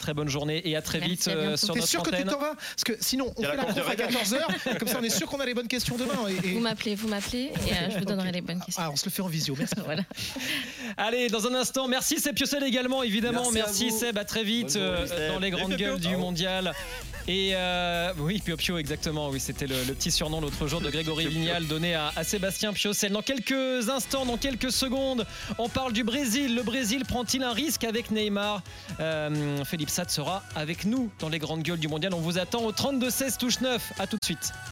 Très 0.01 0.15
bonne 0.15 0.29
journée 0.29 0.67
et 0.67 0.75
à 0.75 0.81
très 0.81 0.99
vite 0.99 1.27
euh, 1.27 1.55
sur 1.55 1.75
notre 1.75 1.87
sûr 1.87 2.01
que 2.01 2.09
tu 2.09 2.23
t'en 2.23 2.39
vas 2.39 2.55
Parce 2.55 2.83
que 2.83 2.93
sinon, 2.99 3.31
on 3.37 3.41
fait 3.41 3.55
la, 3.55 3.65
conf 3.65 3.77
à 3.77 3.95
14h, 3.95 4.77
comme 4.79 4.87
ça 4.87 4.97
on 4.99 5.03
est 5.03 5.11
sûr 5.11 5.27
qu'on 5.27 5.39
a 5.39 5.45
les 5.45 5.53
bonnes 5.53 5.67
questions 5.67 5.95
demain. 5.95 6.13
Vous 6.43 6.59
m'appelez, 6.59 6.95
vous 6.95 7.07
m'appelez 7.07 7.51
et 7.67 7.73
euh, 7.73 7.89
je 7.91 7.99
vous 7.99 8.05
donnerai 8.05 8.31
les 8.31 8.41
bonnes 8.41 8.61
questions. 8.61 8.83
Ah, 8.83 8.89
on 8.91 8.95
se 8.95 9.05
le 9.05 9.11
fait 9.11 9.21
en 9.21 9.27
visio, 9.27 9.55
merci. 9.55 9.75
voilà. 9.85 10.01
Allez, 10.97 11.29
dans 11.29 11.45
un 11.45 11.53
instant, 11.53 11.87
merci 11.87 12.19
Seb 12.19 12.35
Piocel 12.35 12.63
également, 12.63 13.03
évidemment. 13.03 13.51
Merci, 13.51 13.85
merci 13.85 13.99
Seb, 13.99 14.17
à 14.17 14.25
très 14.25 14.43
vite 14.43 14.75
dans 14.75 15.39
les 15.39 15.51
grandes 15.51 15.75
gueules 15.75 15.99
du 15.99 16.17
mondial. 16.17 16.73
Et 17.27 17.53
oui, 18.17 18.41
Pio 18.43 18.57
Pio, 18.57 18.77
exactement. 18.79 19.29
Oui, 19.29 19.39
c'était 19.39 19.67
le, 19.67 19.75
petit 19.93 20.11
surnom 20.11 20.41
l'autre 20.41 20.65
jour 20.67 20.81
de 20.81 20.89
Grégory 20.89 21.27
Vignal 21.27 21.67
donné 21.67 21.93
à, 21.93 22.11
à 22.15 22.23
Sébastien 22.23 22.73
Piocel. 22.73 23.11
Dans 23.11 23.21
quelques 23.21 23.89
instants, 23.89 24.25
dans 24.25 24.37
quelques 24.37 24.71
secondes, 24.71 25.25
on 25.57 25.69
parle 25.69 25.93
du 25.93 26.03
Brésil. 26.03 26.55
Le 26.55 26.63
Brésil 26.63 27.03
prend-il 27.05 27.43
un 27.43 27.53
risque 27.53 27.83
avec 27.83 28.11
Neymar 28.11 28.63
euh, 28.99 29.63
Philippe 29.65 29.89
Satt 29.91 30.09
sera 30.09 30.41
avec 30.55 30.85
nous 30.85 31.11
dans 31.19 31.27
les 31.27 31.37
grandes 31.37 31.63
gueules 31.63 31.79
du 31.79 31.89
mondial. 31.89 32.13
On 32.13 32.21
vous 32.21 32.39
attend 32.39 32.63
au 32.63 32.71
32-16 32.71 33.37
touche 33.37 33.59
9. 33.59 33.93
A 33.99 34.07
tout 34.07 34.15
de 34.15 34.23
suite. 34.23 34.53